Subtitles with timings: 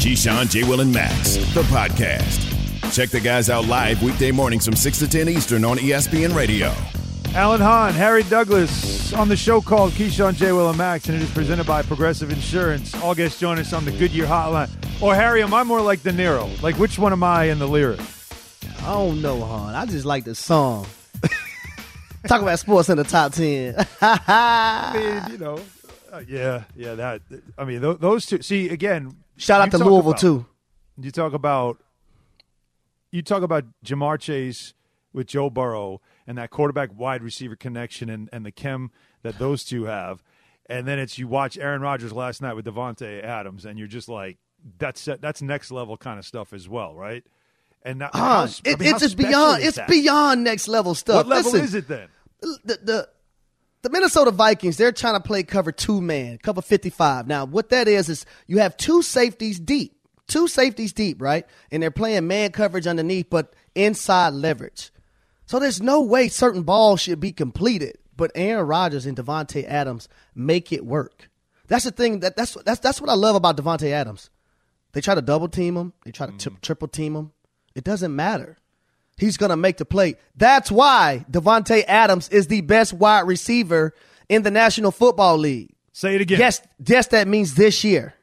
[0.00, 0.64] Keyshawn, J.
[0.64, 2.40] Will, and Max, the podcast.
[2.90, 6.72] Check the guys out live weekday mornings from 6 to 10 Eastern on ESPN Radio.
[7.34, 10.52] Alan Hahn, Harry Douglas on the show called Keyshawn, J.
[10.52, 12.94] Will, and Max, and it is presented by Progressive Insurance.
[13.02, 14.70] All guests join us on the Goodyear Hotline.
[15.02, 16.62] Or, Harry, am I more like De Niro?
[16.62, 18.00] Like, which one am I in the lyric?
[18.80, 19.74] I don't know, hon.
[19.74, 20.86] I just like the song.
[22.26, 23.74] Talk about sports in the top ten.
[24.00, 24.92] I
[25.28, 25.60] mean, you know,
[26.10, 27.20] uh, yeah, yeah, that.
[27.58, 28.40] I mean, th- those two.
[28.40, 30.46] See, again, Shout out to Louisville about- too.
[31.00, 31.78] You talk about
[33.10, 34.74] you talk about Ja'Marr Chase
[35.12, 38.90] with Joe Burrow and that quarterback wide receiver connection and, and the chem
[39.22, 40.22] that those two have.
[40.66, 44.08] And then it's you watch Aaron Rodgers last night with Davante Adams and you're just
[44.08, 44.38] like
[44.78, 47.24] that's that's next level kind of stuff as well, right?
[47.82, 49.62] And now, how Hon, s- I it, mean, how it's beyond.
[49.64, 49.88] It's that?
[49.88, 51.16] beyond next level stuff.
[51.16, 52.08] What level Listen, is it then?
[52.42, 53.08] the, the
[53.82, 57.26] the Minnesota Vikings, they're trying to play cover two man, cover 55.
[57.26, 59.96] Now, what that is, is you have two safeties deep,
[60.28, 61.46] two safeties deep, right?
[61.70, 64.90] And they're playing man coverage underneath, but inside leverage.
[65.46, 70.08] So there's no way certain balls should be completed, but Aaron Rodgers and Davante Adams
[70.34, 71.28] make it work.
[71.66, 74.30] That's the thing that that's that's that's what I love about Davante Adams.
[74.92, 76.60] They try to double team him, they try to tri- mm.
[76.60, 77.32] triple team him.
[77.74, 78.58] It doesn't matter.
[79.20, 80.16] He's going to make the play.
[80.34, 83.94] That's why Davante Adams is the best wide receiver
[84.30, 85.74] in the National Football League.
[85.92, 86.38] Say it again.
[86.38, 88.14] Yes, yes, that means this year.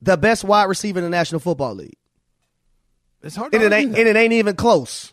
[0.00, 1.96] The best wide receiver in the National Football League.
[3.22, 5.12] It's hard to And it ain't and it ain't even close.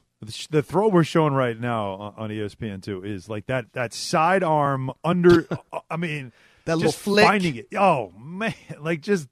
[0.49, 5.47] The throw we're showing right now on ESPN too is like that that sidearm under.
[5.89, 6.31] I mean,
[6.65, 7.25] That little flick.
[7.25, 7.67] finding it.
[7.75, 9.27] Oh man, like just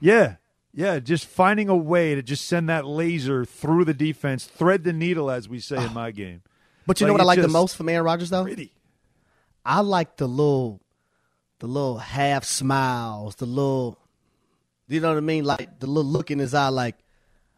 [0.00, 0.36] yeah,
[0.74, 4.92] yeah, just finding a way to just send that laser through the defense, thread the
[4.92, 5.92] needle, as we say in ah.
[5.92, 6.42] my game.
[6.86, 8.42] But you know what I like the most from Aaron Rodgers though?
[8.42, 8.72] Pretty.
[9.64, 10.80] I like the little
[11.60, 13.98] the little half smiles, the little
[14.88, 15.44] you know what I mean?
[15.44, 16.96] Like the little look in his eye like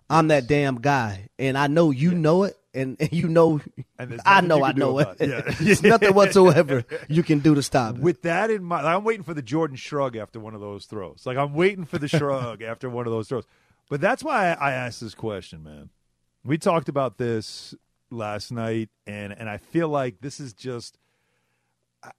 [0.09, 1.29] I'm that damn guy.
[1.39, 3.61] And I know you know it and, and you know
[3.99, 5.09] And I know I know it.
[5.21, 5.29] it.
[5.29, 5.55] Yeah.
[5.61, 8.03] There's nothing whatsoever you can do to stop it.
[8.03, 11.23] With that in mind, I'm waiting for the Jordan shrug after one of those throws.
[11.25, 13.45] Like I'm waiting for the shrug after one of those throws.
[13.89, 15.91] But that's why I, I asked this question, man.
[16.45, 17.75] We talked about this
[18.11, 20.99] last night, and and I feel like this is just,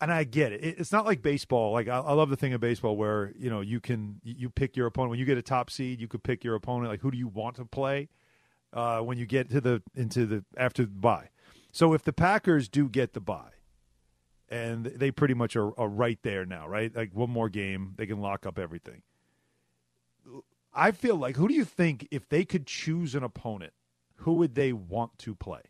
[0.01, 0.63] and I get it.
[0.63, 1.71] it it's not like baseball.
[1.71, 4.75] Like I, I love the thing of baseball where you know you can you pick
[4.75, 6.01] your opponent when you get a top seed.
[6.01, 6.89] You could pick your opponent.
[6.89, 8.09] Like who do you want to play
[8.77, 11.29] uh, when you get to the into the after the bye.
[11.71, 13.53] So if the Packers do get the bye
[14.49, 16.95] and they pretty much are, are right there now, right?
[16.95, 19.01] Like one more game, they can lock up everything.
[20.73, 23.73] I feel like who do you think if they could choose an opponent,
[24.17, 25.61] who would they want to play?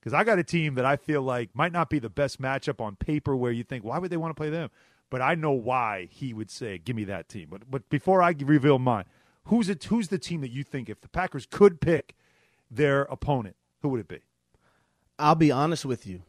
[0.00, 2.80] Because I got a team that I feel like might not be the best matchup
[2.80, 4.70] on paper where you think, why would they want to play them?
[5.10, 7.48] But I know why he would say, give me that team.
[7.50, 9.04] But but before I reveal mine,
[9.44, 12.14] who's it who's the team that you think if the Packers could pick
[12.72, 14.20] their opponent, who would it be?
[15.18, 16.22] I'll be honest with you.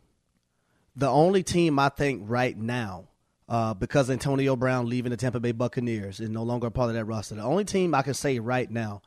[0.95, 3.05] The only team I think right now,
[3.49, 6.95] uh, because Antonio Brown leaving the Tampa Bay Buccaneers is no longer a part of
[6.95, 9.01] that roster, the only team I can say right now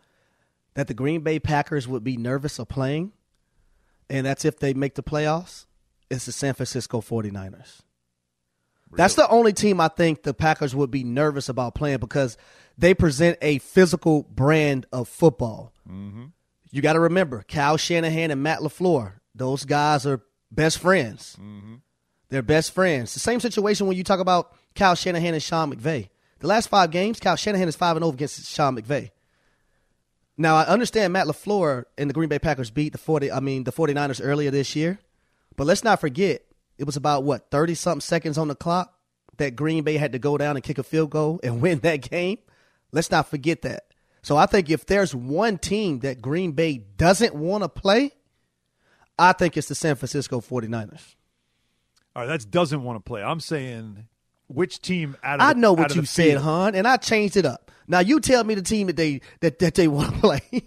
[0.75, 3.13] that the Green Bay Packers would be nervous of playing,
[4.11, 5.67] and that's if they make the playoffs,
[6.11, 7.81] is the San Francisco 49ers.
[8.93, 12.37] That's the only team I think the Packers would be nervous about playing because
[12.79, 15.73] they present a physical brand of football.
[16.77, 20.21] You got to remember, Kyle Shanahan and Matt LaFleur, those guys are
[20.53, 21.35] best friends.
[21.41, 21.77] Mm-hmm.
[22.29, 23.15] They're best friends.
[23.15, 26.11] The same situation when you talk about Kyle Shanahan and Sean McVay.
[26.41, 29.11] The last five games, Kyle Shanahan is 5 and 0 against Sean McVay.
[30.37, 33.65] Now, I understand Matt LaFleur and the Green Bay Packers beat the 40 I mean
[33.65, 34.99] the 49ers earlier this year.
[35.57, 36.43] But let's not forget,
[36.77, 38.93] it was about what, 30 something seconds on the clock
[39.39, 42.03] that Green Bay had to go down and kick a field goal and win that
[42.03, 42.37] game.
[42.93, 43.87] Let's not forget that.
[44.27, 48.11] So I think if there's one team that Green Bay doesn't want to play,
[49.17, 51.15] I think it's the San Francisco 49ers.
[52.17, 53.23] All right, that doesn't want to play.
[53.23, 54.09] I'm saying
[54.49, 56.43] which team out of I know what you said, field?
[56.43, 57.71] hon, and I changed it up.
[57.87, 60.65] Now you tell me the team that they that, that they want to play.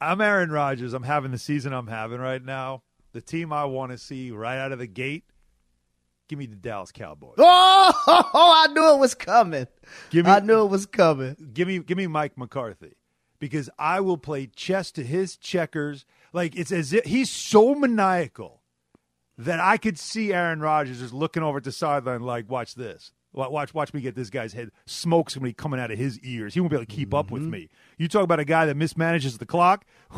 [0.00, 0.92] I'm Aaron Rodgers.
[0.92, 2.82] I'm having the season I'm having right now.
[3.12, 5.22] The team I want to see right out of the gate,
[6.30, 7.34] Give me the Dallas Cowboys.
[7.38, 9.66] Oh, I knew it was coming.
[10.10, 11.34] Give me- I knew it was coming.
[11.52, 12.94] give me give me Mike McCarthy
[13.40, 16.04] because I will play chess to his checkers.
[16.32, 18.62] Like it's as if he's so maniacal
[19.38, 23.10] that I could see Aaron Rodgers just looking over at the sideline like, watch this.
[23.32, 24.70] Watch, watch me get this guy's head.
[24.86, 26.54] Smoke's gonna be coming out of his ears.
[26.54, 27.50] He won't be able to keep up with mm-hmm.
[27.50, 27.68] me.
[27.98, 29.84] You talk about a guy that mismanages the clock.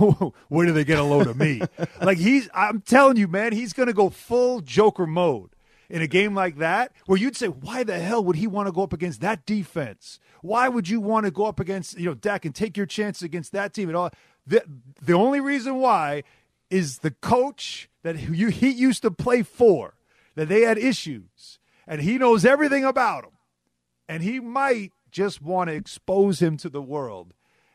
[0.48, 1.62] Where do they get a load of me?
[2.02, 5.52] like he's, I'm telling you, man, he's gonna go full Joker mode
[5.92, 8.72] in a game like that where you'd say, why the hell would he want to
[8.72, 10.18] go up against that defense?
[10.40, 13.22] Why would you want to go up against, you know, Dak and take your chances
[13.22, 14.10] against that team at all?
[14.46, 14.64] The,
[15.00, 16.24] the only reason why
[16.70, 19.94] is the coach that you, he used to play for,
[20.34, 23.32] that they had issues, and he knows everything about him.
[24.08, 27.34] And he might just want to expose him to the world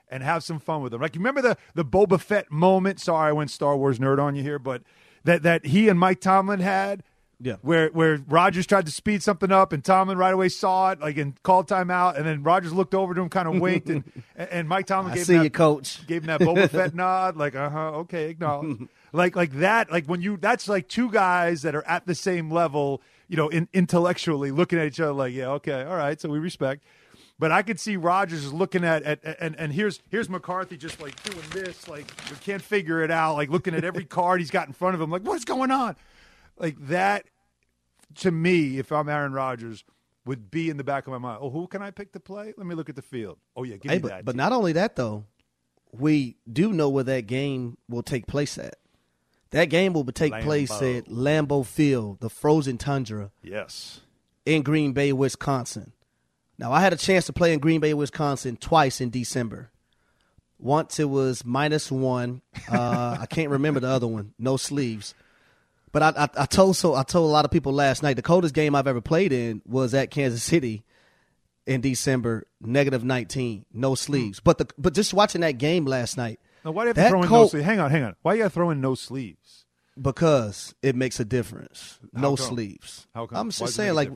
[0.09, 1.01] and have some fun with him.
[1.01, 2.99] Like, you remember the, the Boba Fett moment?
[2.99, 4.81] Sorry, I went Star Wars nerd on you here, but
[5.23, 7.03] that, that he and Mike Tomlin had
[7.39, 7.57] Yeah.
[7.61, 11.17] where where Rodgers tried to speed something up and Tomlin right away saw it, like
[11.17, 14.03] and called timeout, and then Rodgers looked over to him, kind of winked, and
[14.35, 16.05] and Mike Tomlin I gave see him that, you, coach.
[16.07, 20.05] gave him that Boba Fett nod, like uh huh, okay, acknowledge, like like that, like
[20.05, 23.67] when you that's like two guys that are at the same level, you know, in,
[23.71, 26.83] intellectually looking at each other, like yeah, okay, all right, so we respect.
[27.39, 31.21] But I could see Rodgers looking at, at and and here's here's McCarthy just like
[31.23, 34.65] doing this, like we can't figure it out, like looking at every card he's got
[34.65, 35.95] in front of him, like what's going on,
[36.57, 37.25] like that
[38.15, 39.83] to me, if I'm Aaron Rodgers,
[40.25, 41.39] would be in the back of my mind.
[41.41, 42.53] Oh, who can I pick to play?
[42.57, 43.37] Let me look at the field.
[43.55, 44.25] Oh yeah, give Hey, me but, that.
[44.25, 45.25] but not only that though,
[45.91, 48.75] we do know where that game will take place at.
[49.51, 54.01] That game will take place at Lambeau Field, the frozen tundra yes,
[54.45, 55.93] in Green Bay, Wisconsin.
[56.59, 59.69] Now, I had a chance to play in Green Bay, Wisconsin twice in December.
[60.59, 62.41] Once it was minus one.
[62.69, 64.33] Uh, I can't remember the other one.
[64.39, 65.13] No sleeves.
[65.97, 68.21] But I, I, I told so I told a lot of people last night the
[68.21, 70.83] coldest game I've ever played in was at Kansas City
[71.65, 74.39] in December, negative nineteen, no sleeves.
[74.39, 77.09] But the but just watching that game last night now why do you have to
[77.09, 77.65] throw in no sleeves?
[77.65, 78.15] Hang on, hang on.
[78.21, 79.65] Why you got to throw in no sleeves?
[80.01, 81.99] because it makes a difference.
[82.13, 82.37] No come?
[82.37, 83.07] sleeves.
[83.13, 83.37] How come?
[83.37, 84.11] I'm just saying, like,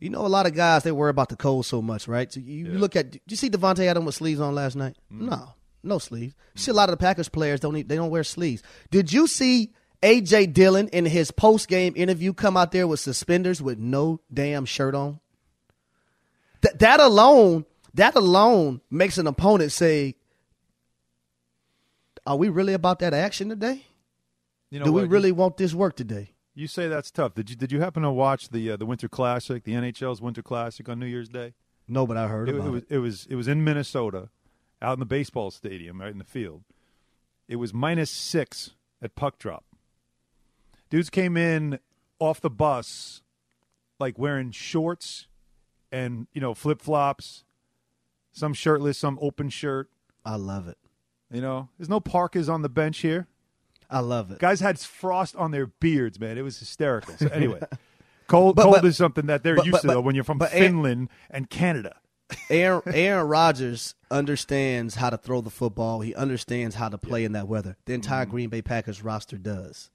[0.00, 2.32] you know, a lot of guys they worry about the cold so much, right?
[2.32, 4.96] So you, you look at, did you see Davante Adams with sleeves on last night?
[5.12, 5.30] Mm.
[5.30, 6.34] No, no sleeves.
[6.54, 8.62] You see a lot of the Packers players don't need, they don't wear sleeves.
[8.90, 9.72] Did you see
[10.04, 14.66] AJ Dillon in his post game interview come out there with suspenders with no damn
[14.66, 15.18] shirt on?
[16.62, 17.64] Th- that alone,
[17.94, 20.14] that alone makes an opponent say,
[22.26, 23.86] "Are we really about that action today?
[24.70, 25.10] You know Do we what?
[25.10, 27.34] really want this work today?" You say that's tough.
[27.34, 30.42] Did you did you happen to watch the uh, the Winter Classic, the NHL's Winter
[30.42, 31.54] Classic on New Year's Day?
[31.88, 32.60] No, but I heard it it.
[32.60, 34.28] was it was it was in Minnesota,
[34.82, 36.62] out in the baseball stadium, right in the field.
[37.48, 38.70] It was minus six
[39.02, 39.64] at puck drop.
[40.94, 41.80] Dudes came in
[42.20, 43.20] off the bus,
[43.98, 45.26] like wearing shorts
[45.90, 47.42] and you know flip flops,
[48.30, 49.90] some shirtless, some open shirt.
[50.24, 50.78] I love it.
[51.32, 53.26] You know, there's no parkas on the bench here.
[53.90, 54.38] I love it.
[54.38, 56.38] Guys had frost on their beards, man.
[56.38, 57.16] It was hysterical.
[57.16, 57.58] So anyway,
[58.28, 60.38] cold But- cold but- is something that they're but- used to though when you're from
[60.38, 61.96] but Aaron- Finland and Canada.
[62.48, 66.02] Aaron Aaron Rodgers understands how to throw the football.
[66.02, 67.78] He understands how to play in that weather.
[67.84, 68.30] The entire mm-hmm.
[68.30, 69.90] Green Bay Packers roster does.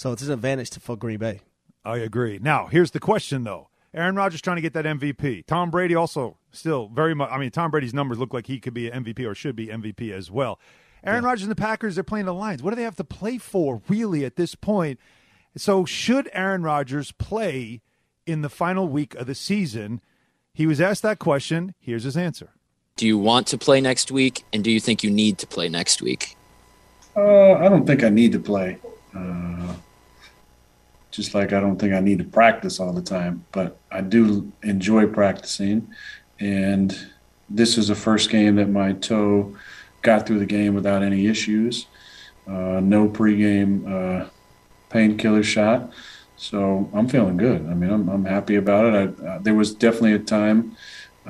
[0.00, 1.40] So it's an advantage to, for Green Bay.
[1.84, 2.38] I agree.
[2.40, 3.68] Now, here's the question, though.
[3.92, 5.44] Aaron Rodgers trying to get that MVP.
[5.44, 7.28] Tom Brady also still very much.
[7.30, 9.66] I mean, Tom Brady's numbers look like he could be an MVP or should be
[9.66, 10.58] MVP as well.
[11.04, 12.62] Aaron Rodgers and the Packers, they're playing the Lions.
[12.62, 14.98] What do they have to play for, really, at this point?
[15.54, 17.82] So, should Aaron Rodgers play
[18.24, 20.00] in the final week of the season?
[20.54, 21.74] He was asked that question.
[21.78, 22.54] Here's his answer.
[22.96, 24.44] Do you want to play next week?
[24.50, 26.38] And do you think you need to play next week?
[27.14, 28.78] Uh, I don't think I need to play.
[29.14, 29.74] Uh,
[31.10, 34.52] just like I don't think I need to practice all the time, but I do
[34.62, 35.88] enjoy practicing.
[36.38, 36.96] And
[37.48, 39.56] this is the first game that my toe
[40.02, 41.86] got through the game without any issues.
[42.46, 44.28] Uh, no pregame uh,
[44.88, 45.90] painkiller shot.
[46.36, 47.66] So I'm feeling good.
[47.66, 49.14] I mean, I'm, I'm happy about it.
[49.22, 50.76] I, uh, there was definitely a time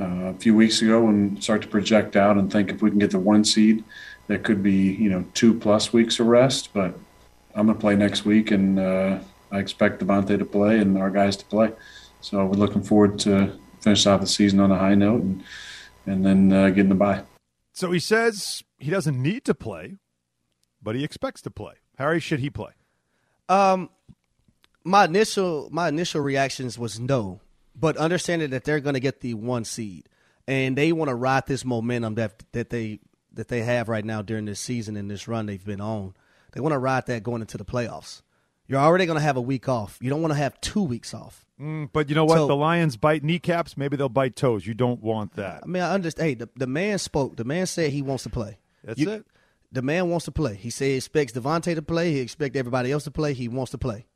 [0.01, 3.01] uh, a few weeks ago when start to project out and think if we can
[3.01, 3.83] get the one seed,
[4.29, 6.73] that could be you know two plus weeks of rest.
[6.73, 6.97] But
[7.57, 9.19] I'm gonna play next week, and uh,
[9.51, 11.73] I expect Davante to play and our guys to play.
[12.21, 15.43] So we're looking forward to finish off the season on a high note and
[16.07, 17.23] and then uh, getting the bye.
[17.73, 19.99] So he says he doesn't need to play,
[20.83, 21.75] but he expects to play.
[21.97, 22.73] Harry, should he play?
[23.49, 23.91] Um,
[24.85, 27.41] my initial my initial reactions was no,
[27.75, 30.09] but understanding that they're going to get the one seed
[30.47, 33.01] and they want to ride this momentum that that they
[33.33, 36.15] that they have right now during this season and this run they've been on.
[36.53, 38.23] They want to ride that going into the playoffs.
[38.71, 39.99] You're already going to have a week off.
[40.01, 41.45] You don't want to have two weeks off.
[41.61, 42.37] Mm, but you know what?
[42.37, 43.77] So- the Lions bite kneecaps.
[43.77, 44.65] Maybe they'll bite toes.
[44.67, 45.63] You don't want that.
[45.65, 46.29] I mean, I understand.
[46.29, 47.37] Hey, the, the man spoke.
[47.37, 48.59] The man said he wants to play.
[48.85, 49.27] That's You- it.
[49.73, 50.55] The man wants to play.
[50.55, 52.13] He said he expects Davante to play.
[52.13, 53.35] He expects everybody else to play.
[53.35, 54.07] He wants to play.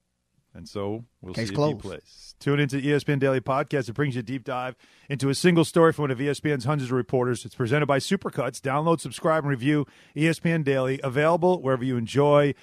[0.52, 1.76] And so we'll Case see if closed.
[1.76, 2.34] he plays.
[2.40, 3.88] Tune into the ESPN Daily Podcast.
[3.88, 4.76] It brings you a deep dive
[5.08, 7.44] into a single story from one of ESPN's hundreds of reporters.
[7.44, 8.60] It's presented by Supercuts.
[8.60, 11.00] Download, subscribe, and review ESPN Daily.
[11.04, 12.54] Available wherever you enjoy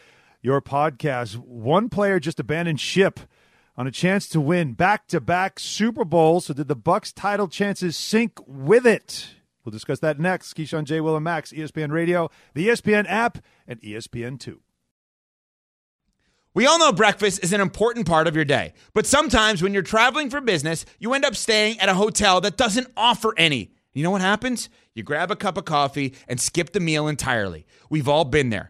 [0.42, 1.38] your podcast.
[1.38, 3.20] One player just abandoned ship
[3.78, 6.46] on a chance to win back-to-back Super Bowls.
[6.46, 9.28] So did the Bucs' title chances sink with it?
[9.64, 10.54] We'll discuss that next.
[10.54, 11.02] Keyshawn J.
[11.02, 14.62] Will and Max, ESPN Radio, the ESPN app, and E ESPN Two.
[16.54, 19.84] We all know breakfast is an important part of your day, but sometimes when you're
[19.84, 23.72] traveling for business, you end up staying at a hotel that doesn't offer any.
[23.94, 24.68] You know what happens?
[24.94, 27.66] You grab a cup of coffee and skip the meal entirely.
[27.90, 28.70] We've all been there.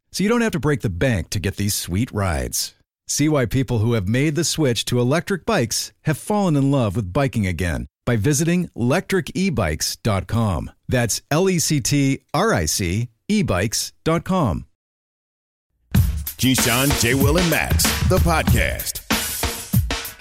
[0.11, 2.75] so you don't have to break the bank to get these sweet rides.
[3.07, 6.95] See why people who have made the switch to electric bikes have fallen in love
[6.95, 10.71] with biking again by visiting lectricebikes.com.
[10.87, 14.65] That's L E C T R I C ebikes.com.
[15.93, 17.13] Keyshawn, J.
[17.13, 19.05] Will, and Max, the podcast.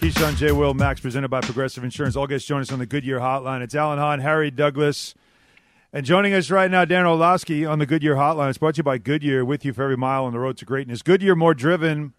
[0.00, 0.52] Keyshawn J.
[0.52, 2.16] Will Max, presented by Progressive Insurance.
[2.16, 3.62] All guests join us on the Goodyear Hotline.
[3.62, 5.14] It's Alan Hahn, Harry Douglas,
[5.92, 8.48] and joining us right now, Dan Orlovsky on the Goodyear Hotline.
[8.48, 10.64] It's brought to you by Goodyear, with you for every mile on the road to
[10.64, 11.02] greatness.
[11.02, 12.12] Goodyear, more driven.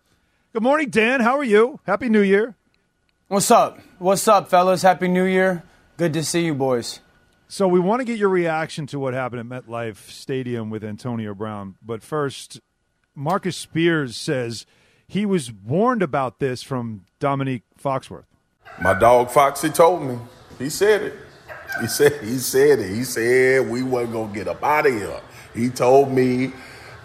[0.54, 1.22] Good morning, Dan.
[1.22, 1.80] How are you?
[1.86, 2.56] Happy New Year.
[3.30, 3.80] What's up?
[4.00, 4.82] What's up, fellas?
[4.82, 5.64] Happy New Year.
[5.96, 7.00] Good to see you, boys.
[7.48, 11.34] So we want to get your reaction to what happened at MetLife Stadium with Antonio
[11.34, 11.76] Brown.
[11.82, 12.60] But first,
[13.16, 14.66] Marcus Spears says
[15.08, 18.26] he was warned about this from Dominique Foxworth.
[18.82, 20.18] My dog Foxy told me.
[20.60, 21.14] He said it.
[21.80, 22.90] He said he said it.
[22.90, 25.22] He said we wasn't gonna get up out of here.
[25.54, 26.52] He told me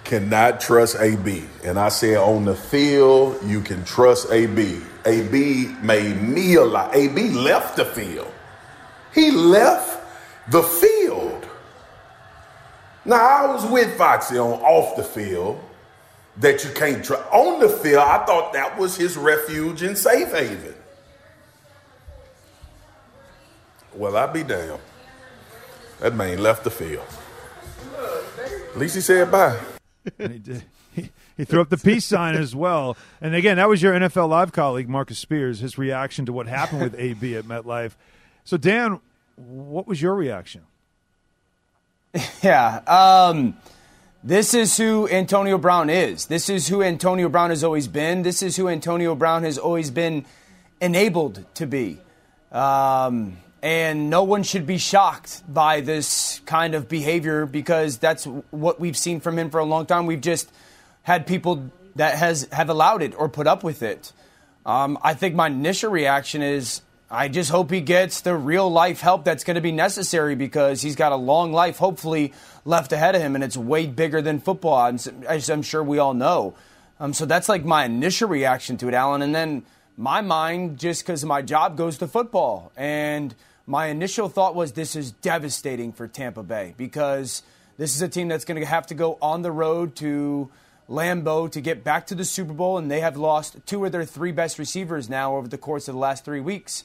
[0.07, 1.45] cannot trust AB.
[1.65, 4.81] And I said on the field, you can trust AB.
[5.05, 6.95] AB made me a lot.
[6.95, 8.33] AB left the field.
[9.13, 10.01] He left
[10.51, 11.47] the field.
[13.05, 15.61] Now I was with Foxy on off the field
[16.39, 17.25] that you can't trust.
[17.33, 20.75] On the field, I thought that was his refuge and safe haven.
[23.97, 24.81] Well, I be damned.
[26.01, 27.07] That man left the field.
[28.73, 29.59] At least he said bye.
[30.19, 30.65] He did.
[30.95, 32.97] He, he threw up the peace sign as well.
[33.21, 36.83] And again, that was your NFL Live colleague, Marcus Spears, his reaction to what happened
[36.83, 37.93] with AB at MetLife.
[38.45, 39.01] So, Dan,
[39.37, 40.63] what was your reaction?
[42.43, 42.79] Yeah.
[42.87, 43.57] Um,
[44.25, 46.27] this is who Antonio Brown is.
[46.27, 48.23] This is who Antonio Brown has always been.
[48.23, 50.25] This is who Antonio Brown has always been
[50.81, 51.99] enabled to be.
[52.51, 58.79] Um, and no one should be shocked by this kind of behavior because that's what
[58.79, 60.07] we've seen from him for a long time.
[60.07, 60.51] We've just
[61.03, 64.13] had people that has have allowed it or put up with it.
[64.65, 69.01] Um, I think my initial reaction is I just hope he gets the real life
[69.01, 72.33] help that's going to be necessary because he's got a long life, hopefully,
[72.65, 74.99] left ahead of him, and it's way bigger than football,
[75.29, 76.55] as I'm sure we all know.
[76.99, 79.23] Um, so that's like my initial reaction to it, Alan.
[79.23, 79.65] And then
[79.97, 82.73] my mind, just because my job goes to football.
[82.77, 83.35] And
[83.67, 87.43] my initial thought was this is devastating for Tampa Bay because
[87.79, 90.51] this is a team that's going to have to go on the road to
[90.89, 94.05] Lambeau to get back to the Super Bowl, and they have lost two of their
[94.05, 96.85] three best receivers now over the course of the last three weeks.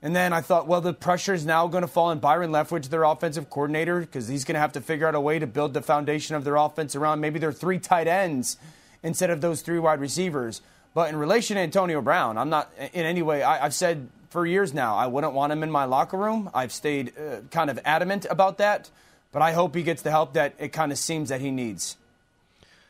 [0.00, 2.88] And then I thought, well, the pressure is now going to fall on Byron Leftwich,
[2.88, 5.74] their offensive coordinator, because he's going to have to figure out a way to build
[5.74, 8.58] the foundation of their offense around maybe their three tight ends
[9.02, 10.60] instead of those three wide receivers.
[10.98, 14.44] But in relation to Antonio Brown, I'm not in any way, I, I've said for
[14.44, 16.50] years now, I wouldn't want him in my locker room.
[16.52, 18.90] I've stayed uh, kind of adamant about that.
[19.30, 21.96] But I hope he gets the help that it kind of seems that he needs.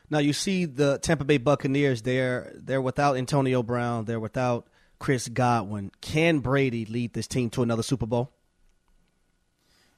[0.08, 2.00] Now you see the Tampa Bay Buccaneers.
[2.00, 4.06] They're they're without Antonio Brown.
[4.06, 4.66] They're without
[4.98, 5.90] Chris Godwin.
[6.00, 8.30] Can Brady lead this team to another Super Bowl?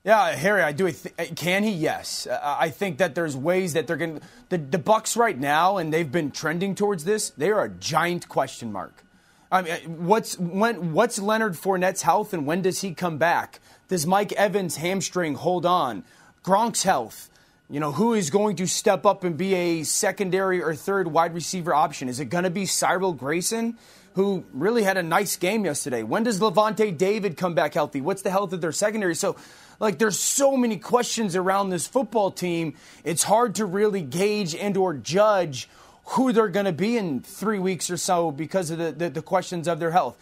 [0.03, 0.91] Yeah, Harry, I do.
[0.91, 1.73] Th- can he?
[1.73, 4.21] Yes, uh, I think that there's ways that they're going.
[4.49, 7.31] The the Bucs right now, and they've been trending towards this.
[7.31, 9.05] They are a giant question mark.
[9.53, 10.95] I mean, what's when?
[10.95, 13.61] What's Leonard Fournette's health, and when does he come back?
[13.89, 16.05] Does Mike Evans' hamstring hold on?
[16.43, 17.29] Gronk's health.
[17.69, 21.35] You know, who is going to step up and be a secondary or third wide
[21.35, 22.09] receiver option?
[22.09, 23.77] Is it going to be Cyril Grayson,
[24.15, 26.03] who really had a nice game yesterday?
[26.03, 28.01] When does Lavonte David come back healthy?
[28.01, 29.15] What's the health of their secondary?
[29.15, 29.37] So,
[29.81, 32.75] like, there's so many questions around this football team.
[33.03, 35.69] It's hard to really gauge and or judge
[36.05, 39.23] who they're going to be in three weeks or so because of the, the, the,
[39.23, 40.19] questions of their health.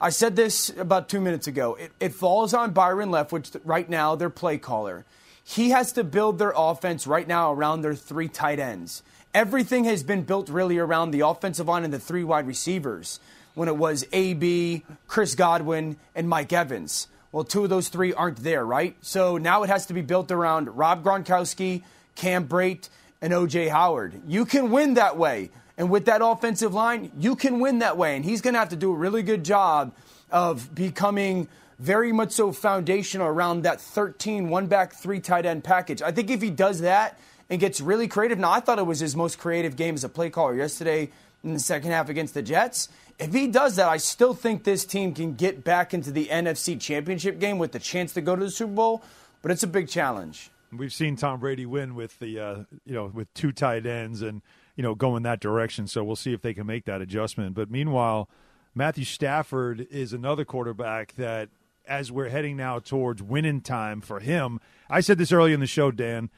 [0.00, 1.74] I said this about two minutes ago.
[1.74, 5.04] It, it falls on Byron Leftwich right now, their play caller.
[5.44, 9.02] He has to build their offense right now around their three tight ends.
[9.32, 13.20] Everything has been built really around the offensive line and the three wide receivers
[13.54, 17.08] when it was AB, Chris Godwin, and Mike Evans.
[17.36, 18.96] Well, two of those three aren't there, right?
[19.02, 21.82] So now it has to be built around Rob Gronkowski,
[22.14, 22.88] Cam Brate,
[23.20, 24.22] and OJ Howard.
[24.26, 25.50] You can win that way.
[25.76, 28.16] And with that offensive line, you can win that way.
[28.16, 29.94] And he's going to have to do a really good job
[30.30, 31.46] of becoming
[31.78, 36.00] very much so foundational around that 13 one back, three tight end package.
[36.00, 39.00] I think if he does that and gets really creative, now I thought it was
[39.00, 41.10] his most creative game as a play caller yesterday
[41.46, 42.88] in the second half against the Jets.
[43.18, 46.78] If he does that, I still think this team can get back into the NFC
[46.78, 49.02] championship game with the chance to go to the Super Bowl,
[49.40, 50.50] but it's a big challenge.
[50.72, 54.42] We've seen Tom Brady win with the uh, you know with two tight ends and
[54.74, 55.86] you know going that direction.
[55.86, 57.54] So we'll see if they can make that adjustment.
[57.54, 58.28] But meanwhile,
[58.74, 61.48] Matthew Stafford is another quarterback that
[61.86, 64.60] as we're heading now towards winning time for him.
[64.90, 66.30] I said this early in the show, Dan.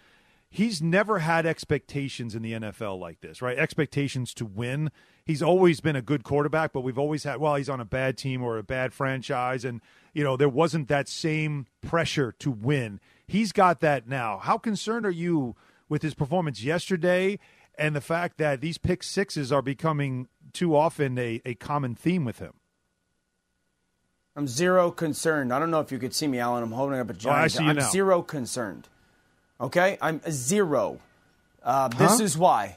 [0.51, 3.59] He's never had expectations in the NFL like this, right?
[3.59, 4.91] Expectations to win.
[5.27, 8.17] He's always been a good quarterback, but we've always had, well, he's on a bad
[8.17, 9.65] team or a bad franchise.
[9.65, 9.83] And,
[10.15, 12.99] you know, there wasn't that same pressure to win.
[13.27, 14.39] He's got that now.
[14.39, 15.55] How concerned are you
[15.89, 17.39] with his performance yesterday
[17.79, 22.25] and the fact that these pick sixes are becoming too often a, a common theme
[22.25, 22.55] with him?
[24.35, 25.53] I'm zero concerned.
[25.53, 26.63] I don't know if you could see me, Alan.
[26.63, 27.39] I'm holding up a giant.
[27.39, 27.91] Oh, I see you I'm now.
[27.91, 28.89] zero concerned.
[29.61, 31.01] Okay, I'm zero.
[31.65, 32.25] Uh, this huh?
[32.25, 32.77] is why.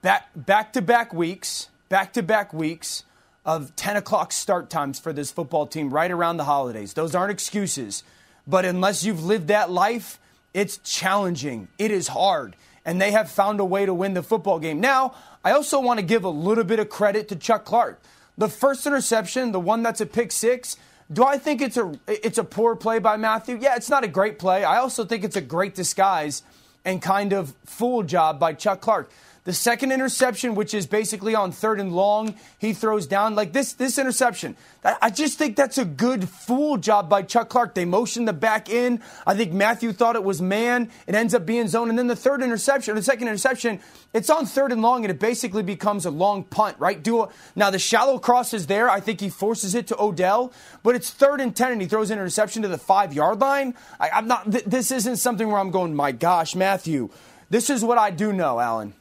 [0.00, 3.04] Back back to back weeks, back to back weeks
[3.44, 6.94] of 10 o'clock start times for this football team right around the holidays.
[6.94, 8.02] Those aren't excuses,
[8.46, 10.18] but unless you've lived that life,
[10.54, 11.68] it's challenging.
[11.78, 14.80] It is hard, and they have found a way to win the football game.
[14.80, 15.14] Now,
[15.44, 18.00] I also want to give a little bit of credit to Chuck Clark.
[18.38, 20.78] The first interception, the one that's a pick six
[21.12, 23.58] do I think it's a it's a poor play by Matthew?
[23.60, 24.64] Yeah, it's not a great play.
[24.64, 26.42] I also think it's a great disguise
[26.84, 29.10] and kind of fool job by Chuck Clark.
[29.44, 33.72] The second interception, which is basically on third and long, he throws down like this.
[33.72, 37.74] This interception, I just think that's a good fool job by Chuck Clark.
[37.74, 39.02] They motioned the back in.
[39.26, 40.92] I think Matthew thought it was man.
[41.08, 43.80] It ends up being zone, and then the third interception, the second interception,
[44.12, 47.02] it's on third and long, and it basically becomes a long punt, right?
[47.02, 48.88] Do a, now the shallow cross is there.
[48.88, 50.52] I think he forces it to Odell,
[50.84, 53.74] but it's third and ten, and he throws an interception to the five yard line.
[53.98, 54.52] I, I'm not.
[54.52, 57.10] Th- this isn't something where I'm going, my gosh, Matthew.
[57.50, 58.94] This is what I do know, Alan.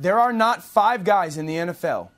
[0.00, 2.10] There are not five guys in the NFL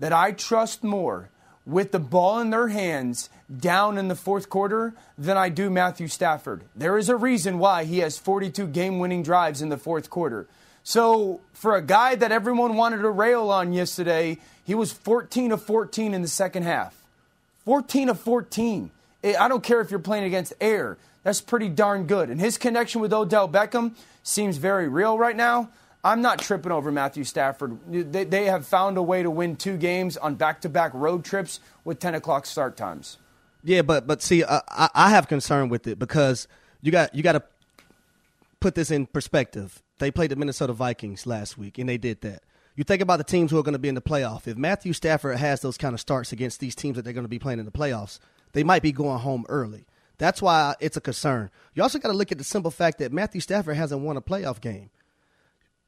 [0.00, 1.30] that I trust more
[1.64, 6.08] with the ball in their hands down in the fourth quarter than I do Matthew
[6.08, 6.64] Stafford.
[6.74, 10.48] There is a reason why he has 42 game winning drives in the fourth quarter.
[10.82, 15.62] So, for a guy that everyone wanted to rail on yesterday, he was 14 of
[15.62, 17.04] 14 in the second half.
[17.64, 18.90] 14 of 14.
[19.22, 20.96] Eh, I don't care if you're playing against air.
[21.22, 22.30] That's pretty darn good.
[22.30, 25.68] And his connection with Odell Beckham seems very real right now.
[26.08, 27.78] I'm not tripping over Matthew Stafford.
[27.86, 31.22] They, they have found a way to win two games on back to back road
[31.22, 33.18] trips with 10 o'clock start times.
[33.62, 36.48] Yeah, but but see, uh, I, I have concern with it because
[36.80, 37.42] you got you got to
[38.58, 39.82] put this in perspective.
[39.98, 42.42] They played the Minnesota Vikings last week, and they did that.
[42.74, 44.46] You think about the teams who are going to be in the playoff.
[44.46, 47.28] If Matthew Stafford has those kind of starts against these teams that they're going to
[47.28, 48.18] be playing in the playoffs,
[48.52, 49.84] they might be going home early.
[50.16, 51.50] That's why it's a concern.
[51.74, 54.22] You also got to look at the simple fact that Matthew Stafford hasn't won a
[54.22, 54.90] playoff game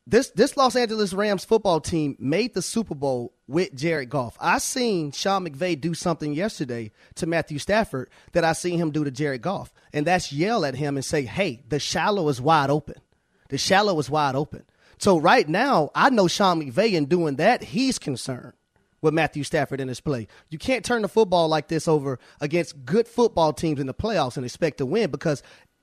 [0.06, 4.36] this this Los Angeles Rams football team made the Super Bowl with Jared Goff.
[4.40, 9.04] I seen Sean McVay do something yesterday to Matthew Stafford that I seen him do
[9.04, 12.70] to Jared Goff, and that's yell at him and say, "Hey, the shallow is wide
[12.70, 12.96] open.
[13.48, 14.64] The shallow is wide open."
[14.98, 18.52] So right now, I know Sean McVay in doing that, he's concerned
[19.00, 20.28] with Matthew Stafford in his play.
[20.50, 24.36] You can't turn the football like this over against good football teams in the playoffs
[24.36, 25.42] and expect to win because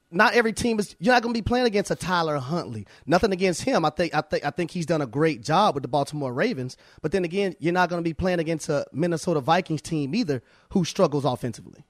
[0.10, 2.88] not every team is you're not going to be playing against a Tyler Huntley.
[3.06, 3.84] Nothing against him.
[3.86, 6.78] I think I think I think he's done a great job with the Baltimore Ravens,
[7.02, 10.42] but then again, you're not going to be playing against a Minnesota Vikings team either
[10.70, 11.84] who struggles offensively.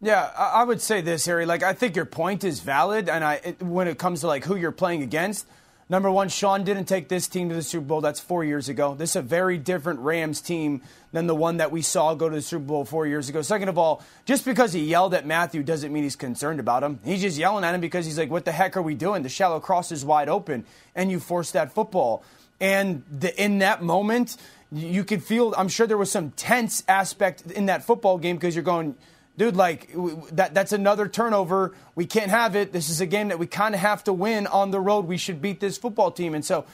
[0.00, 1.46] Yeah, I would say this, Harry.
[1.46, 4.44] Like, I think your point is valid, and I it, when it comes to like
[4.44, 5.46] who you're playing against.
[5.88, 8.00] Number one, Sean didn't take this team to the Super Bowl.
[8.00, 8.94] That's four years ago.
[8.94, 10.80] This is a very different Rams team
[11.12, 13.42] than the one that we saw go to the Super Bowl four years ago.
[13.42, 17.00] Second of all, just because he yelled at Matthew doesn't mean he's concerned about him.
[17.04, 19.22] He's just yelling at him because he's like, "What the heck are we doing?
[19.22, 22.24] The shallow cross is wide open, and you force that football."
[22.60, 24.38] And the, in that moment,
[24.72, 25.54] you could feel.
[25.56, 28.94] I'm sure there was some tense aspect in that football game because you're going
[29.36, 29.90] dude, like
[30.32, 31.74] that, that's another turnover.
[31.94, 32.72] We can't have it.
[32.72, 35.06] This is a game that we kind of have to win on the road.
[35.06, 36.34] We should beat this football team.
[36.34, 36.64] And so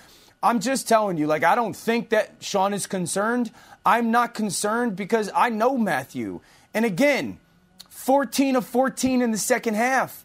[0.42, 3.51] I'm just telling you, like, I don't think that Sean is concerned.
[3.85, 6.40] I'm not concerned because I know Matthew.
[6.75, 7.38] And again,
[7.88, 10.25] 14 of 14 in the second half.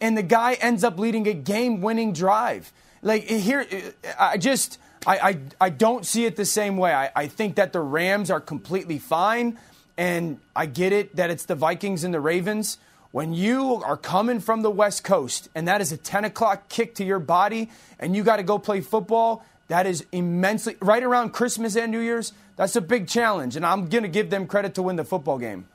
[0.00, 2.72] And the guy ends up leading a game winning drive.
[3.00, 4.78] Like, eh, here, eh, I just.
[5.06, 6.90] I, I, I don't see it the same way.
[6.90, 9.58] I, I think that the Rams are completely fine.
[9.96, 12.78] And I get it that it's the Vikings and the Ravens.
[13.12, 16.96] When you are coming from the West Coast and that is a 10 o'clock kick
[16.96, 21.30] to your body and you got to go play football, that is immensely, right around
[21.30, 23.54] Christmas and New Year's, that's a big challenge.
[23.54, 25.68] And I'm going to give them credit to win the football game.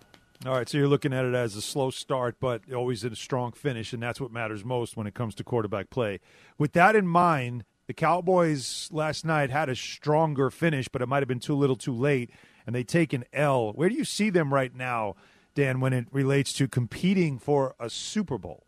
[0.45, 3.51] All right, so you're looking at it as a slow start, but always a strong
[3.51, 6.21] finish, and that's what matters most when it comes to quarterback play.
[6.57, 11.23] With that in mind, the Cowboys last night had a stronger finish, but it might
[11.23, 12.29] have been too little too late,
[12.67, 13.73] and they take an L.
[13.73, 15.15] Where do you see them right now,
[15.55, 18.63] Dan, when it relates to competing for a Super Bowl?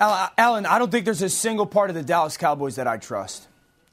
[0.00, 2.96] Uh, Alan, I don't think there's a single part of the Dallas Cowboys that I
[2.96, 3.46] trust.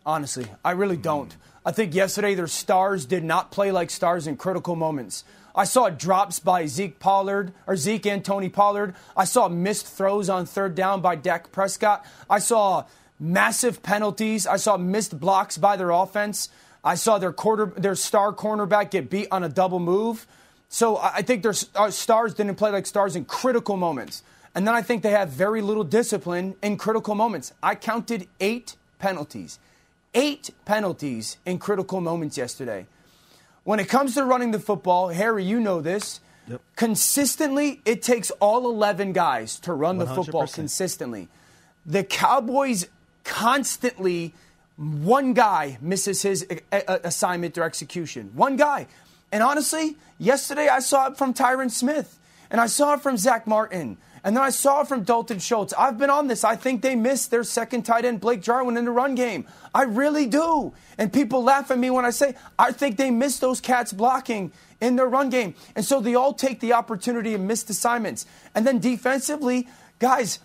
[0.07, 1.03] Honestly, I really hmm.
[1.03, 1.37] don't.
[1.63, 5.23] I think yesterday their stars did not play like stars in critical moments.
[5.53, 8.95] I saw drops by Zeke Pollard or Zeke and Tony Pollard.
[9.15, 12.03] I saw missed throws on third down by Dak Prescott.
[12.27, 12.85] I saw
[13.21, 14.47] massive penalties.
[14.47, 16.49] I saw missed blocks by their offense.
[16.83, 20.25] I saw their quarter, their star cornerback get beat on a double move.
[20.67, 24.23] So I think their uh, stars didn't play like stars in critical moments.
[24.55, 27.53] And then I think they have very little discipline in critical moments.
[27.61, 29.59] I counted eight penalties.
[30.13, 32.87] Eight penalties in critical moments yesterday.
[33.63, 36.19] When it comes to running the football, Harry, you know this.
[36.75, 41.29] Consistently, it takes all 11 guys to run the football consistently.
[41.85, 42.87] The Cowboys
[43.23, 44.33] constantly,
[44.77, 48.31] one guy misses his a- a- assignment or execution.
[48.33, 48.87] One guy.
[49.31, 53.47] And honestly, yesterday I saw it from Tyron Smith, and I saw it from Zack
[53.47, 55.73] Martin, and then I saw it from Dalton Schultz.
[55.77, 56.43] I've been on this.
[56.43, 59.47] I think they missed their second tight end, Blake Jarwin, in the run game.
[59.73, 60.73] I really do.
[60.97, 64.51] And people laugh at me when I say I think they missed those cats blocking
[64.79, 65.55] in their run game.
[65.75, 68.25] And so they all take the opportunity and missed assignments.
[68.53, 70.39] And then defensively, guys,